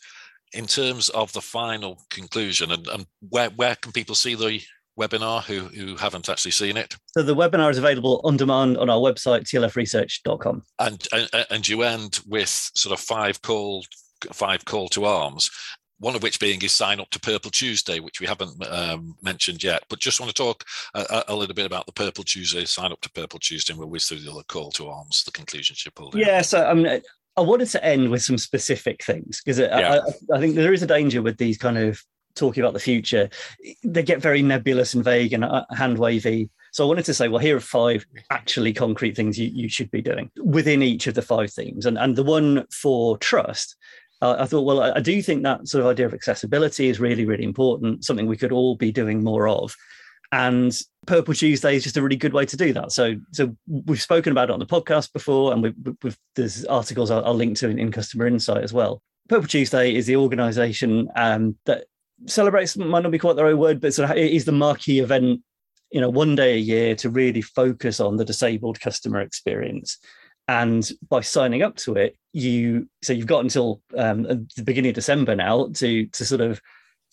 in 0.53 0.65
terms 0.65 1.09
of 1.09 1.31
the 1.33 1.41
final 1.41 2.01
conclusion 2.09 2.71
and, 2.71 2.87
and 2.87 3.05
where, 3.29 3.49
where 3.51 3.75
can 3.75 3.91
people 3.91 4.15
see 4.15 4.35
the 4.35 4.61
webinar 4.97 5.43
who, 5.43 5.65
who 5.67 5.95
haven't 5.95 6.29
actually 6.29 6.51
seen 6.51 6.77
it? 6.77 6.95
So 7.07 7.23
the 7.23 7.35
webinar 7.35 7.69
is 7.69 7.77
available 7.77 8.21
on 8.23 8.37
demand 8.37 8.77
on 8.77 8.89
our 8.89 8.99
website, 8.99 9.43
tlfresearch.com. 9.43 10.63
And, 10.79 11.07
and, 11.11 11.29
and 11.49 11.67
you 11.67 11.83
end 11.83 12.19
with 12.25 12.49
sort 12.49 12.97
of 12.97 13.03
five 13.03 13.41
call, 13.41 13.85
five 14.31 14.65
call 14.65 14.89
to 14.89 15.05
arms 15.05 15.49
one 15.99 16.15
of 16.15 16.21
which 16.21 16.39
being 16.39 16.61
is 16.61 16.73
sign 16.73 16.99
up 16.99 17.09
to 17.09 17.19
Purple 17.19 17.51
Tuesday, 17.51 17.99
which 17.99 18.19
we 18.19 18.27
haven't 18.27 18.65
um, 18.67 19.15
mentioned 19.21 19.63
yet. 19.63 19.83
But 19.89 19.99
just 19.99 20.19
want 20.19 20.29
to 20.29 20.43
talk 20.43 20.63
a, 20.93 21.23
a, 21.29 21.35
little 21.35 21.55
bit 21.55 21.65
about 21.65 21.85
the 21.85 21.91
Purple 21.91 22.23
Tuesday, 22.23 22.65
sign 22.65 22.91
up 22.91 23.01
to 23.01 23.11
Purple 23.11 23.39
Tuesday, 23.39 23.73
and 23.73 23.79
we'll 23.79 23.89
whiz 23.89 24.07
through 24.07 24.19
the 24.19 24.31
other 24.31 24.43
call 24.43 24.71
to 24.73 24.89
arms, 24.89 25.23
the 25.23 25.31
conclusion 25.31 25.75
she 25.75 25.89
pulled. 25.89 26.15
Yeah, 26.15 26.41
so 26.41 26.65
I 26.65 26.73
mean, 26.73 27.01
I 27.35 27.41
wanted 27.41 27.69
to 27.69 27.83
end 27.83 28.09
with 28.09 28.21
some 28.21 28.37
specific 28.37 29.03
things 29.03 29.41
because 29.43 29.59
yeah. 29.59 29.99
I, 30.31 30.35
I, 30.35 30.39
think 30.39 30.55
there 30.55 30.73
is 30.73 30.83
a 30.83 30.87
danger 30.87 31.21
with 31.21 31.37
these 31.37 31.57
kind 31.57 31.77
of 31.77 32.01
talking 32.37 32.63
about 32.63 32.73
the 32.73 32.79
future, 32.79 33.29
they 33.83 34.03
get 34.03 34.21
very 34.21 34.41
nebulous 34.41 34.93
and 34.93 35.03
vague 35.03 35.33
and 35.33 35.43
uh, 35.43 35.65
hand 35.71 35.97
wavy. 35.97 36.49
So 36.71 36.85
I 36.85 36.87
wanted 36.87 37.05
to 37.05 37.13
say, 37.13 37.27
well, 37.27 37.39
here 37.39 37.57
are 37.57 37.61
five 37.61 38.05
actually 38.29 38.73
concrete 38.73 39.15
things 39.15 39.39
you, 39.39 39.49
you 39.53 39.69
should 39.69 39.89
be 39.91 40.01
doing 40.01 40.29
within 40.43 40.81
each 40.81 41.07
of 41.07 41.15
the 41.15 41.21
five 41.21 41.51
themes. 41.51 41.85
And, 41.85 41.97
and 41.97 42.15
the 42.15 42.23
one 42.23 42.65
for 42.71 43.17
trust, 43.17 43.75
uh, 44.21 44.37
I 44.39 44.45
thought, 44.45 44.65
well, 44.65 44.81
I, 44.81 44.99
do 44.99 45.21
think 45.21 45.43
that 45.43 45.67
sort 45.67 45.83
of 45.83 45.89
idea 45.89 46.05
of 46.05 46.13
accessibility 46.13 46.87
is 46.87 46.99
really, 46.99 47.25
really 47.25 47.43
important, 47.43 48.03
something 48.03 48.25
we 48.25 48.37
could 48.37 48.51
all 48.51 48.75
be 48.75 48.91
doing 48.91 49.23
more 49.23 49.47
of. 49.47 49.75
And 50.31 50.75
Purple 51.05 51.33
Tuesday 51.33 51.75
is 51.75 51.83
just 51.83 51.97
a 51.97 52.01
really 52.01 52.15
good 52.15 52.33
way 52.33 52.45
to 52.45 52.57
do 52.57 52.73
that. 52.73 52.91
So, 52.91 53.15
so 53.31 53.55
we've 53.67 54.01
spoken 54.01 54.31
about 54.31 54.49
it 54.49 54.53
on 54.53 54.59
the 54.59 54.65
podcast 54.65 55.13
before, 55.13 55.53
and 55.53 55.63
we've, 55.63 55.75
we've, 56.03 56.17
there's 56.35 56.65
articles 56.65 57.11
I'll, 57.11 57.25
I'll 57.25 57.33
link 57.33 57.57
to 57.57 57.69
in, 57.69 57.79
in, 57.79 57.91
Customer 57.91 58.27
Insight 58.27 58.63
as 58.63 58.73
well. 58.73 59.01
Purple 59.29 59.47
Tuesday 59.47 59.95
is 59.95 60.05
the 60.05 60.15
organisation 60.15 61.09
um, 61.15 61.55
that 61.65 61.85
celebrates 62.25 62.75
might 62.77 63.03
not 63.03 63.11
be 63.11 63.19
quite 63.19 63.35
the 63.35 63.43
right 63.43 63.57
word, 63.57 63.79
but 63.79 63.93
sort 63.93 64.09
of 64.09 64.17
it 64.17 64.31
is 64.31 64.45
the 64.45 64.51
marquee 64.51 64.99
event, 64.99 65.41
you 65.91 66.01
know, 66.01 66.09
one 66.09 66.35
day 66.35 66.55
a 66.55 66.59
year 66.59 66.95
to 66.95 67.09
really 67.09 67.41
focus 67.41 67.99
on 67.99 68.17
the 68.17 68.25
disabled 68.25 68.79
customer 68.79 69.21
experience. 69.21 69.97
And 70.47 70.89
by 71.09 71.21
signing 71.21 71.61
up 71.61 71.75
to 71.77 71.95
it, 71.95 72.17
you 72.33 72.89
so 73.03 73.13
you've 73.13 73.27
got 73.27 73.43
until 73.43 73.81
um, 73.97 74.23
the 74.23 74.63
beginning 74.63 74.89
of 74.89 74.95
December 74.95 75.35
now 75.35 75.67
to 75.75 76.05
to 76.07 76.25
sort 76.25 76.41
of 76.41 76.61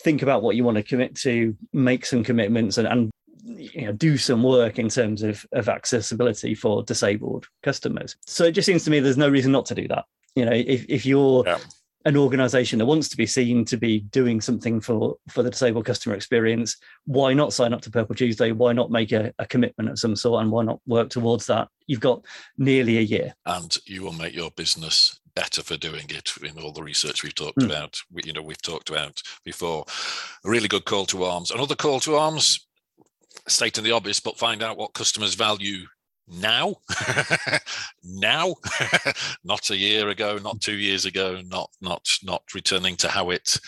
think 0.03 0.23
about 0.23 0.43
what 0.43 0.57
you 0.57 0.65
want 0.65 0.77
to 0.77 0.83
commit 0.83 1.17
to, 1.17 1.57
make 1.73 2.07
some 2.07 2.23
commitments, 2.23 2.79
and, 2.79 2.87
and 2.87 3.11
you 3.45 3.87
know 3.87 3.93
do 3.93 4.17
some 4.17 4.43
work 4.43 4.79
in 4.79 4.89
terms 4.89 5.23
of 5.23 5.45
of 5.53 5.69
accessibility 5.69 6.55
for 6.55 6.85
disabled 6.85 7.49
customers. 7.65 8.17
So 8.27 8.45
it 8.45 8.53
just 8.53 8.67
seems 8.67 8.85
to 8.85 8.91
me 8.91 9.01
there's 9.01 9.17
no 9.17 9.29
reason 9.29 9.51
not 9.51 9.67
to 9.67 9.75
do 9.75 9.89
that. 9.89 10.05
You 10.37 10.45
know, 10.45 10.53
if 10.53 10.87
if 10.89 11.05
you're 11.05 11.43
yeah 11.45 11.59
an 12.05 12.17
organization 12.17 12.79
that 12.79 12.87
wants 12.87 13.09
to 13.09 13.17
be 13.17 13.27
seen 13.27 13.65
to 13.65 13.77
be 13.77 14.01
doing 14.01 14.41
something 14.41 14.81
for 14.81 15.17
for 15.29 15.43
the 15.43 15.51
disabled 15.51 15.87
customer 15.87 16.15
experience 16.15 16.77
why 17.07 17.35
not 17.35 17.53
sign 17.53 17.73
up 17.73 17.83
to 17.83 17.91
purple 17.91 18.15
tuesday? 18.15 18.53
Why 18.53 18.73
not 18.73 18.91
make 18.91 19.13
a, 19.13 19.33
a, 19.39 19.47
commitment 19.47 19.91
of 19.91 19.99
some 19.99 20.17
sort 20.17 20.43
and 20.43 20.51
why 20.51 20.65
not 20.65 20.81
work 20.87 21.11
towards 21.11 21.47
that? 21.47 21.69
You've 21.87 22.01
got 22.01 22.25
nearly 22.57 22.99
a 22.99 23.03
year. 23.03 23.35
And 23.47 23.77
you 23.87 24.03
will 24.03 24.13
make 24.13 24.35
your 24.35 24.51
business 24.53 25.21
better 25.35 25.63
for 25.63 25.77
doing 25.77 26.07
it 26.09 26.33
in 26.43 26.59
all 26.59 26.73
the 26.73 26.83
research 26.83 27.23
we've 27.23 27.35
talked 27.35 27.59
mm. 27.59 27.67
about 27.67 27.99
you 28.25 28.33
know 28.33 28.43
we've 28.43 28.63
talked 28.63 28.89
about 28.89 29.21
before. 29.45 29.85
A 30.45 30.51
really 30.51 30.69
good 30.69 30.85
call 30.85 31.07
to 31.07 31.25
arms. 31.25 31.51
Another 31.51 31.75
call 31.75 32.01
to 32.01 32.17
arms 32.17 32.67
stating 33.49 33.85
the 33.85 33.93
obvious 33.93 34.21
but 34.21 34.39
find 34.39 34.63
out 34.63 34.79
what 34.79 34.95
customers 34.95 35.35
value 35.35 35.85
now? 36.29 36.77
Now? 38.05 38.55
Not 39.45 39.71
a 39.71 39.77
year 39.77 40.09
ago 40.09 40.39
not 40.43 40.61
two 40.61 40.77
years 40.77 41.05
ago 41.05 41.41
not 41.47 41.71
not 41.81 42.07
not 42.23 42.43
returning 42.55 42.97
to 42.97 43.09
how 43.09 43.31
it 43.31 43.59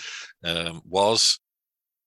um, 0.45 0.83
was. 0.88 1.38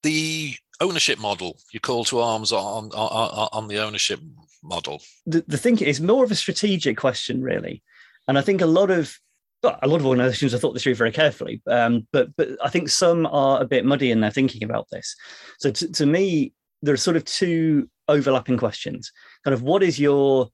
The 0.02 0.54
ownership 0.80 1.18
model 1.18 1.58
you 1.72 1.80
call 1.80 2.04
to 2.04 2.20
arms 2.20 2.52
on 2.52 2.90
on, 2.92 3.48
on 3.52 3.68
the 3.68 3.78
ownership 3.78 4.20
model. 4.62 5.02
The, 5.26 5.44
the 5.46 5.58
thing 5.58 5.78
is 5.78 6.00
more 6.00 6.24
of 6.24 6.30
a 6.30 6.36
strategic 6.36 6.96
question 6.96 7.42
really. 7.42 7.82
And 8.28 8.38
i 8.38 8.42
think 8.42 8.60
a 8.60 8.66
lot 8.66 8.90
of 8.90 9.18
a 9.62 9.88
lot 9.88 10.00
of 10.00 10.06
organizations 10.06 10.52
have 10.52 10.60
thought 10.60 10.72
this 10.72 10.84
through 10.84 10.94
very 10.94 11.12
carefully 11.12 11.60
um, 11.66 12.06
but 12.12 12.34
but 12.36 12.48
i 12.64 12.70
think 12.70 12.88
some 12.88 13.26
are 13.26 13.60
a 13.60 13.66
bit 13.66 13.84
muddy 13.84 14.10
in 14.10 14.20
their 14.20 14.30
thinking 14.30 14.62
about 14.62 14.88
this. 14.90 15.16
So 15.58 15.70
to, 15.70 15.92
to 15.92 16.06
me 16.06 16.52
there 16.82 16.94
are 16.94 16.98
sort 16.98 17.16
of 17.16 17.24
two 17.24 17.90
overlapping 18.10 18.58
questions. 18.58 19.12
Kind 19.44 19.54
of 19.54 19.62
what 19.62 19.82
is 19.82 19.98
your 19.98 20.48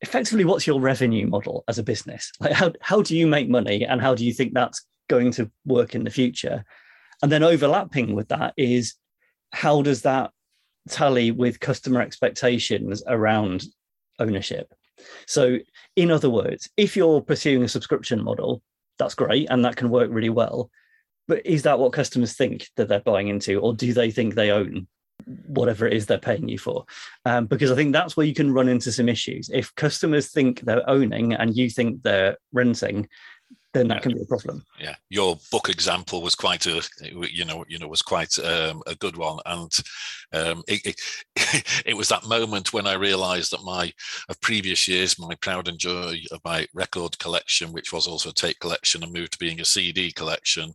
effectively 0.00 0.44
what's 0.44 0.66
your 0.66 0.80
revenue 0.80 1.26
model 1.26 1.64
as 1.68 1.78
a 1.78 1.82
business? 1.82 2.32
Like 2.40 2.52
how 2.52 2.72
how 2.80 3.02
do 3.02 3.16
you 3.16 3.26
make 3.26 3.48
money 3.48 3.84
and 3.84 4.00
how 4.00 4.14
do 4.14 4.24
you 4.24 4.32
think 4.32 4.54
that's 4.54 4.84
going 5.08 5.32
to 5.32 5.50
work 5.64 5.94
in 5.94 6.04
the 6.04 6.10
future? 6.10 6.64
And 7.22 7.30
then 7.32 7.42
overlapping 7.42 8.14
with 8.14 8.28
that 8.28 8.54
is 8.56 8.94
how 9.52 9.82
does 9.82 10.02
that 10.02 10.30
tally 10.88 11.30
with 11.30 11.60
customer 11.60 12.00
expectations 12.00 13.02
around 13.06 13.64
ownership? 14.18 14.72
So, 15.26 15.58
in 15.94 16.10
other 16.10 16.30
words, 16.30 16.70
if 16.76 16.96
you're 16.96 17.20
pursuing 17.20 17.62
a 17.62 17.68
subscription 17.68 18.22
model, 18.22 18.62
that's 18.98 19.14
great 19.14 19.48
and 19.50 19.64
that 19.64 19.76
can 19.76 19.90
work 19.90 20.10
really 20.10 20.30
well. 20.30 20.70
But 21.28 21.44
is 21.44 21.62
that 21.62 21.78
what 21.78 21.92
customers 21.92 22.34
think 22.34 22.68
that 22.76 22.88
they're 22.88 23.00
buying 23.00 23.28
into, 23.28 23.58
or 23.60 23.74
do 23.74 23.92
they 23.92 24.10
think 24.10 24.34
they 24.34 24.50
own 24.50 24.86
whatever 25.46 25.86
it 25.86 25.92
is 25.92 26.06
they're 26.06 26.18
paying 26.18 26.48
you 26.48 26.58
for? 26.58 26.84
Um, 27.24 27.46
because 27.46 27.70
I 27.70 27.74
think 27.74 27.92
that's 27.92 28.16
where 28.16 28.26
you 28.26 28.34
can 28.34 28.52
run 28.52 28.68
into 28.68 28.92
some 28.92 29.08
issues. 29.08 29.50
If 29.52 29.74
customers 29.74 30.30
think 30.30 30.60
they're 30.60 30.88
owning 30.88 31.34
and 31.34 31.56
you 31.56 31.70
think 31.70 32.02
they're 32.02 32.36
renting, 32.52 33.08
then 33.76 33.88
that 33.88 34.02
can 34.02 34.14
be 34.14 34.22
a 34.22 34.26
problem. 34.26 34.64
Yeah, 34.80 34.94
your 35.10 35.38
book 35.50 35.68
example 35.68 36.22
was 36.22 36.34
quite 36.34 36.66
a, 36.66 36.82
you 37.02 37.44
know, 37.44 37.64
you 37.68 37.78
know, 37.78 37.88
was 37.88 38.02
quite 38.02 38.38
um, 38.38 38.82
a 38.86 38.94
good 38.94 39.16
one, 39.16 39.38
and 39.44 39.70
um, 40.32 40.62
it, 40.66 40.80
it, 41.36 41.82
it, 41.86 41.96
was 41.96 42.08
that 42.08 42.26
moment 42.26 42.72
when 42.72 42.86
I 42.86 42.94
realised 42.94 43.52
that 43.52 43.64
my 43.64 43.92
of 44.30 44.40
previous 44.40 44.88
years, 44.88 45.18
my 45.18 45.34
proud 45.36 45.68
and 45.68 45.78
joy 45.78 46.18
of 46.32 46.40
my 46.44 46.66
record 46.72 47.18
collection, 47.18 47.72
which 47.72 47.92
was 47.92 48.06
also 48.06 48.30
a 48.30 48.34
tape 48.34 48.58
collection, 48.60 49.02
and 49.02 49.12
moved 49.12 49.32
to 49.32 49.38
being 49.38 49.60
a 49.60 49.64
CD 49.64 50.10
collection. 50.10 50.72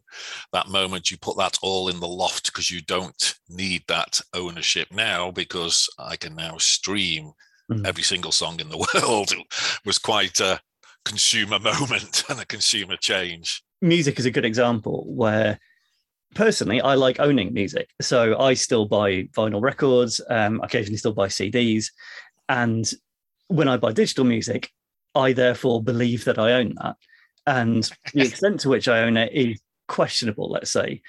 That 0.54 0.70
moment, 0.70 1.10
you 1.10 1.18
put 1.18 1.38
that 1.38 1.58
all 1.64 1.90
in 1.90 2.00
the 2.00 2.08
loft 2.08 2.48
because 2.48 2.70
you 2.70 2.82
don't 2.84 3.36
need 3.50 3.84
that 3.88 4.22
ownership 4.36 4.90
now 4.92 5.32
because 5.32 5.90
I 5.98 6.18
can 6.18 6.36
now 6.36 6.58
stream 6.58 7.32
mm. 7.72 7.86
every 7.86 8.04
single 8.04 8.32
song 8.32 8.60
in 8.60 8.70
the 8.70 8.88
world 8.94 9.34
was 9.86 9.98
quite 9.98 10.40
a, 10.40 10.60
consumer 11.06 11.60
moment 11.80 12.24
and 12.30 12.40
a 12.40 12.46
consumer 12.46 12.98
change. 12.98 13.64
Music 13.82 14.20
is 14.20 14.26
a 14.26 14.32
good 14.32 14.46
example 14.46 15.06
where 15.08 15.60
personally 16.36 16.82
I 16.82 16.96
like 16.96 17.20
owning 17.20 17.54
music. 17.54 17.90
So 18.02 18.40
I 18.40 18.54
still 18.54 18.86
buy 18.86 19.24
vinyl 19.36 19.62
records, 19.62 20.22
um, 20.30 20.62
occasionally 20.64 20.98
still 20.98 21.14
buy 21.14 21.28
CDs. 21.28 21.88
And 22.48 22.90
when 23.48 23.68
I 23.68 23.78
buy 23.78 23.92
digital 23.92 24.26
music, 24.26 24.72
I 25.16 25.34
therefore 25.34 25.84
believe 25.84 26.26
that 26.26 26.40
I 26.40 26.54
own 26.54 26.76
that. 26.82 26.96
And 27.48 27.90
the 28.14 28.22
extent 28.22 28.60
to 28.62 28.70
which 28.70 28.88
I 28.88 29.02
own 29.02 29.18
it 29.18 29.34
is 29.34 29.60
questionable, 29.88 30.50
let's 30.50 30.72
say. 30.72 31.02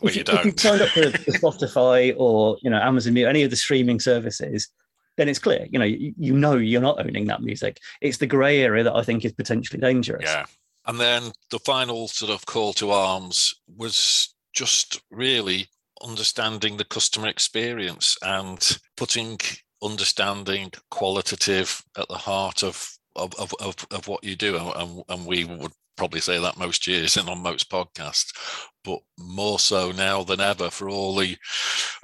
Well, 0.00 0.10
if, 0.10 0.16
you, 0.16 0.24
don't. 0.24 0.38
if 0.38 0.44
you 0.44 0.52
signed 0.56 0.80
up 0.80 0.88
for 0.90 1.00
Spotify 1.32 2.14
or 2.16 2.56
you 2.62 2.70
know 2.70 2.78
Amazon 2.78 3.14
Music, 3.14 3.28
any 3.28 3.42
of 3.42 3.50
the 3.50 3.56
streaming 3.56 3.98
services, 3.98 4.68
then 5.16 5.28
it's 5.28 5.38
clear. 5.38 5.66
You 5.70 5.78
know, 5.78 5.84
you, 5.84 6.14
you 6.16 6.32
know 6.34 6.56
you're 6.56 6.80
not 6.80 7.04
owning 7.04 7.26
that 7.26 7.42
music. 7.42 7.78
It's 8.00 8.18
the 8.18 8.26
grey 8.26 8.60
area 8.62 8.84
that 8.84 8.96
I 8.96 9.02
think 9.02 9.24
is 9.24 9.32
potentially 9.32 9.80
dangerous. 9.80 10.24
Yeah. 10.24 10.46
And 10.86 10.98
then 10.98 11.32
the 11.50 11.60
final 11.60 12.08
sort 12.08 12.32
of 12.32 12.46
call 12.46 12.72
to 12.74 12.90
arms 12.90 13.54
was 13.76 14.34
just 14.52 15.00
really 15.10 15.68
understanding 16.02 16.76
the 16.76 16.84
customer 16.84 17.28
experience 17.28 18.16
and 18.22 18.78
putting 18.96 19.38
understanding 19.82 20.72
qualitative 20.90 21.82
at 21.96 22.08
the 22.08 22.16
heart 22.16 22.62
of 22.62 22.88
of, 23.14 23.34
of, 23.38 23.52
of, 23.60 23.74
of 23.90 24.08
what 24.08 24.24
you 24.24 24.36
do. 24.36 24.56
And, 24.56 25.02
and 25.10 25.26
we 25.26 25.44
would 25.44 25.72
probably 25.96 26.20
say 26.20 26.40
that 26.40 26.56
most 26.56 26.86
years 26.86 27.16
and 27.16 27.28
on 27.28 27.42
most 27.42 27.70
podcasts, 27.70 28.32
but 28.84 29.00
more 29.18 29.58
so 29.58 29.92
now 29.92 30.22
than 30.22 30.40
ever 30.40 30.70
for 30.70 30.88
all 30.88 31.14
the 31.14 31.36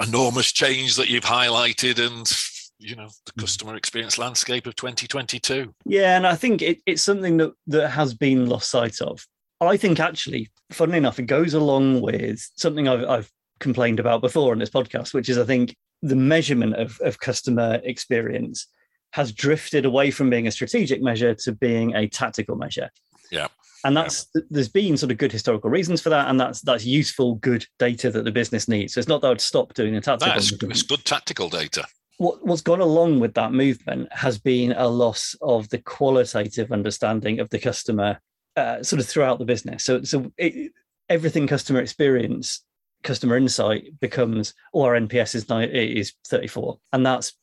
enormous 0.07 0.53
change 0.53 0.97
that 0.97 1.09
you've 1.09 1.25
highlighted 1.25 1.99
and 1.99 2.31
you 2.79 2.97
know 2.97 3.09
the 3.27 3.33
hmm. 3.35 3.41
customer 3.41 3.77
experience 3.77 4.19
landscape 4.19 4.67
of 4.67 4.77
2022 4.77 5.75
yeah 5.85 6.17
and 6.17 6.27
i 6.27 6.35
think 6.35 6.63
it, 6.63 6.81
it's 6.87 7.03
something 7.03 7.37
that 7.37 7.53
that 7.67 7.91
has 7.91 8.15
been 8.15 8.47
lost 8.47 8.71
sight 8.71 9.01
of. 9.01 9.27
I 9.61 9.77
think 9.77 9.99
actually 9.99 10.51
funnily 10.71 10.99
enough 10.99 11.19
it 11.19 11.25
goes 11.25 11.55
along 11.55 12.01
with 12.01 12.39
something 12.57 12.87
i've, 12.87 13.05
I've 13.05 13.31
complained 13.59 13.99
about 13.99 14.21
before 14.21 14.53
on 14.53 14.61
this 14.61 14.71
podcast 14.71 15.13
which 15.13 15.29
is 15.29 15.37
i 15.37 15.45
think 15.45 15.75
the 16.03 16.17
measurement 16.17 16.75
of, 16.75 17.01
of 17.01 17.19
customer 17.19 17.81
experience 17.83 18.69
has 19.13 19.33
drifted 19.33 19.85
away 19.85 20.11
from 20.11 20.31
being 20.31 20.47
a 20.47 20.51
strategic 20.51 21.03
measure 21.03 21.35
to 21.35 21.53
being 21.53 21.95
a 21.95 22.07
tactical 22.09 22.57
measure. 22.57 22.91
Yeah. 23.31 23.49
And 23.85 23.97
that's 23.97 24.27
yeah. 24.35 24.43
there's 24.51 24.69
been 24.69 24.97
sort 24.97 25.13
of 25.13 25.19
good 25.19 25.33
historical 25.33 25.71
reasons 25.71 26.01
for 26.01 26.11
that 26.11 26.29
and 26.29 26.39
that's 26.39 26.61
that's 26.63 26.85
useful 26.85 27.37
good 27.37 27.65
data 27.79 28.11
that 28.11 28.25
the 28.25 28.33
business 28.33 28.69
needs. 28.69 28.95
So 28.95 28.99
it's 28.99 29.09
not 29.09 29.21
that 29.23 29.31
i'd 29.31 29.41
stop 29.41 29.73
doing 29.75 29.95
the 29.95 30.01
tactical 30.01 30.35
that's 30.35 30.53
it's 30.53 30.83
good 30.83 31.05
tactical 31.05 31.49
data 31.49 31.87
what, 32.19 32.45
what's 32.45 32.63
gone 32.63 32.81
along 32.81 33.21
with 33.21 33.35
that 33.35 33.53
movement 33.53 34.13
has 34.13 34.39
been 34.39 34.73
a 34.73 34.89
loss 34.89 35.35
of 35.41 35.69
the 35.71 35.79
qualitative 35.79 36.71
understanding 36.73 37.41
of 37.41 37.49
the 37.51 37.59
customer 37.59 38.21
uh, 38.57 38.83
sort 38.83 39.01
of 39.01 39.07
throughout 39.07 39.39
the 39.39 39.45
business. 39.45 39.85
So, 39.85 40.03
so 40.03 40.31
it, 40.37 40.73
everything 41.09 41.47
customer 41.47 41.81
experience, 41.81 42.65
customer 43.05 43.37
insight 43.37 43.99
becomes, 44.01 44.53
or 44.73 44.87
oh, 44.87 44.89
our 44.89 45.01
NPS 45.01 45.37
is, 45.37 45.47
is 45.73 46.13
34. 46.27 46.79
And 46.93 47.07
that's, 47.07 47.35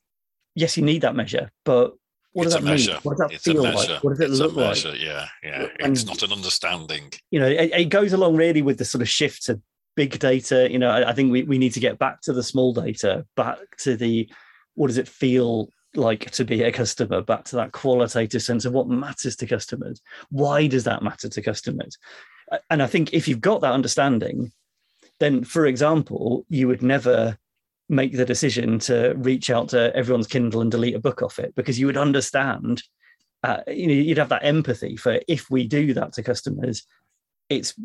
yes, 0.55 0.75
you 0.75 0.83
need 0.83 1.01
that 1.01 1.15
measure, 1.15 1.51
but 1.63 1.93
what 2.33 2.47
it's 2.47 2.55
does 2.55 2.63
that 2.65 2.69
mean? 2.91 2.99
What 3.03 3.17
does 3.17 3.27
that 3.29 3.33
it's 3.33 3.43
feel 3.45 3.63
like? 3.63 4.03
What 4.03 4.09
does 4.09 4.19
it 4.19 4.29
it's 4.29 4.39
look 4.39 4.55
like? 4.55 4.83
Yeah, 4.99 5.25
yeah. 5.41 5.67
And, 5.79 5.93
it's 5.93 6.05
not 6.05 6.21
an 6.21 6.33
understanding. 6.33 7.13
You 7.31 7.39
know, 7.39 7.47
it, 7.47 7.71
it, 7.71 7.85
goes 7.85 8.11
along 8.11 8.35
really 8.35 8.61
with 8.61 8.77
the 8.77 8.83
sort 8.83 9.01
of 9.01 9.07
shift 9.07 9.45
to 9.45 9.61
big 9.95 10.19
data. 10.19 10.69
You 10.69 10.79
know, 10.79 10.89
I, 10.89 11.11
I 11.11 11.13
think 11.13 11.31
we, 11.31 11.43
we 11.43 11.57
need 11.57 11.71
to 11.75 11.79
get 11.79 11.97
back 11.97 12.19
to 12.23 12.33
the 12.33 12.43
small 12.43 12.73
data, 12.73 13.25
back 13.37 13.59
to 13.77 13.95
the 13.95 14.29
what 14.75 14.87
does 14.87 14.97
it 14.97 15.07
feel 15.07 15.69
like 15.95 16.29
to 16.31 16.45
be 16.45 16.63
a 16.63 16.71
customer? 16.71 17.21
Back 17.21 17.45
to 17.45 17.55
that 17.57 17.71
qualitative 17.71 18.43
sense 18.43 18.65
of 18.65 18.73
what 18.73 18.87
matters 18.87 19.35
to 19.37 19.47
customers. 19.47 20.01
Why 20.29 20.67
does 20.67 20.83
that 20.83 21.03
matter 21.03 21.29
to 21.29 21.41
customers? 21.41 21.97
And 22.69 22.83
i 22.83 22.87
think 22.87 23.13
if 23.13 23.27
you've 23.27 23.41
got 23.41 23.61
that 23.61 23.73
understanding 23.73 24.51
then 25.19 25.43
for 25.43 25.65
example 25.65 26.45
you 26.49 26.67
would 26.67 26.81
never 26.81 27.37
make 27.87 28.13
the 28.13 28.25
decision 28.25 28.79
to 28.79 29.13
reach 29.17 29.49
out 29.49 29.69
to 29.69 29.95
everyone's 29.95 30.27
kindle 30.27 30.61
and 30.61 30.71
delete 30.71 30.95
a 30.95 30.99
book 30.99 31.21
off 31.21 31.39
it 31.39 31.53
because 31.55 31.79
you 31.79 31.85
would 31.85 31.97
understand 31.97 32.81
uh, 33.43 33.61
you 33.67 33.87
know 33.87 33.93
you'd 33.93 34.17
have 34.17 34.29
that 34.29 34.43
empathy 34.43 34.95
for 34.95 35.19
if 35.27 35.49
we 35.51 35.67
do 35.67 35.93
that 35.93 36.13
to 36.13 36.23
customers 36.23 36.85
it's 37.49 37.75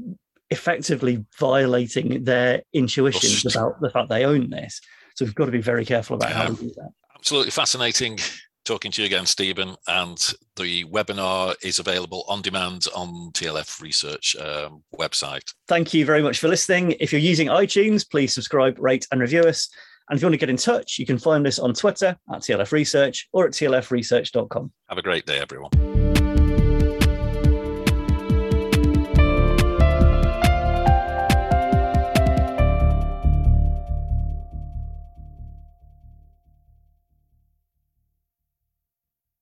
effectively 0.49 1.25
violating 1.39 2.25
their 2.25 2.63
intuitions 2.73 3.45
about 3.55 3.81
the 3.81 3.91
fact 3.91 4.09
they 4.09 4.25
own 4.25 4.49
this 4.51 4.81
so 5.21 5.27
we've 5.27 5.35
got 5.35 5.45
to 5.45 5.53
be 5.53 5.61
very 5.61 5.85
careful 5.85 6.17
about 6.17 6.33
how 6.33 6.49
we 6.49 6.57
do 6.57 6.73
that. 6.77 6.93
Absolutely 7.15 7.51
fascinating 7.51 8.19
talking 8.65 8.91
to 8.91 9.03
you 9.03 9.07
again, 9.07 9.27
Stephen. 9.27 9.77
And 9.87 10.17
the 10.57 10.85
webinar 10.85 11.57
is 11.63 11.79
available 11.79 12.25
on 12.27 12.41
demand 12.41 12.87
on 12.95 13.31
TLF 13.33 13.83
Research 13.83 14.35
um, 14.37 14.83
website. 14.99 15.53
Thank 15.69 15.93
you 15.93 16.07
very 16.07 16.23
much 16.23 16.39
for 16.39 16.49
listening. 16.49 16.93
If 17.01 17.13
you're 17.13 17.21
using 17.21 17.49
iTunes, 17.49 18.09
please 18.09 18.33
subscribe, 18.33 18.79
rate, 18.79 19.07
and 19.13 19.21
review 19.21 19.43
us. 19.43 19.69
And 20.09 20.17
if 20.17 20.23
you 20.23 20.27
want 20.27 20.35
to 20.35 20.39
get 20.39 20.49
in 20.49 20.57
touch, 20.57 20.99
you 20.99 21.05
can 21.05 21.19
find 21.19 21.47
us 21.47 21.59
on 21.59 21.75
Twitter 21.75 22.17
at 22.33 22.41
TLF 22.41 22.73
Research 22.73 23.29
or 23.35 23.47
at 23.47 23.53
tlfresearch.com. 23.53 24.73
Have 24.89 24.99
a 24.99 25.03
great 25.03 25.27
day, 25.27 25.39
everyone. 25.39 25.90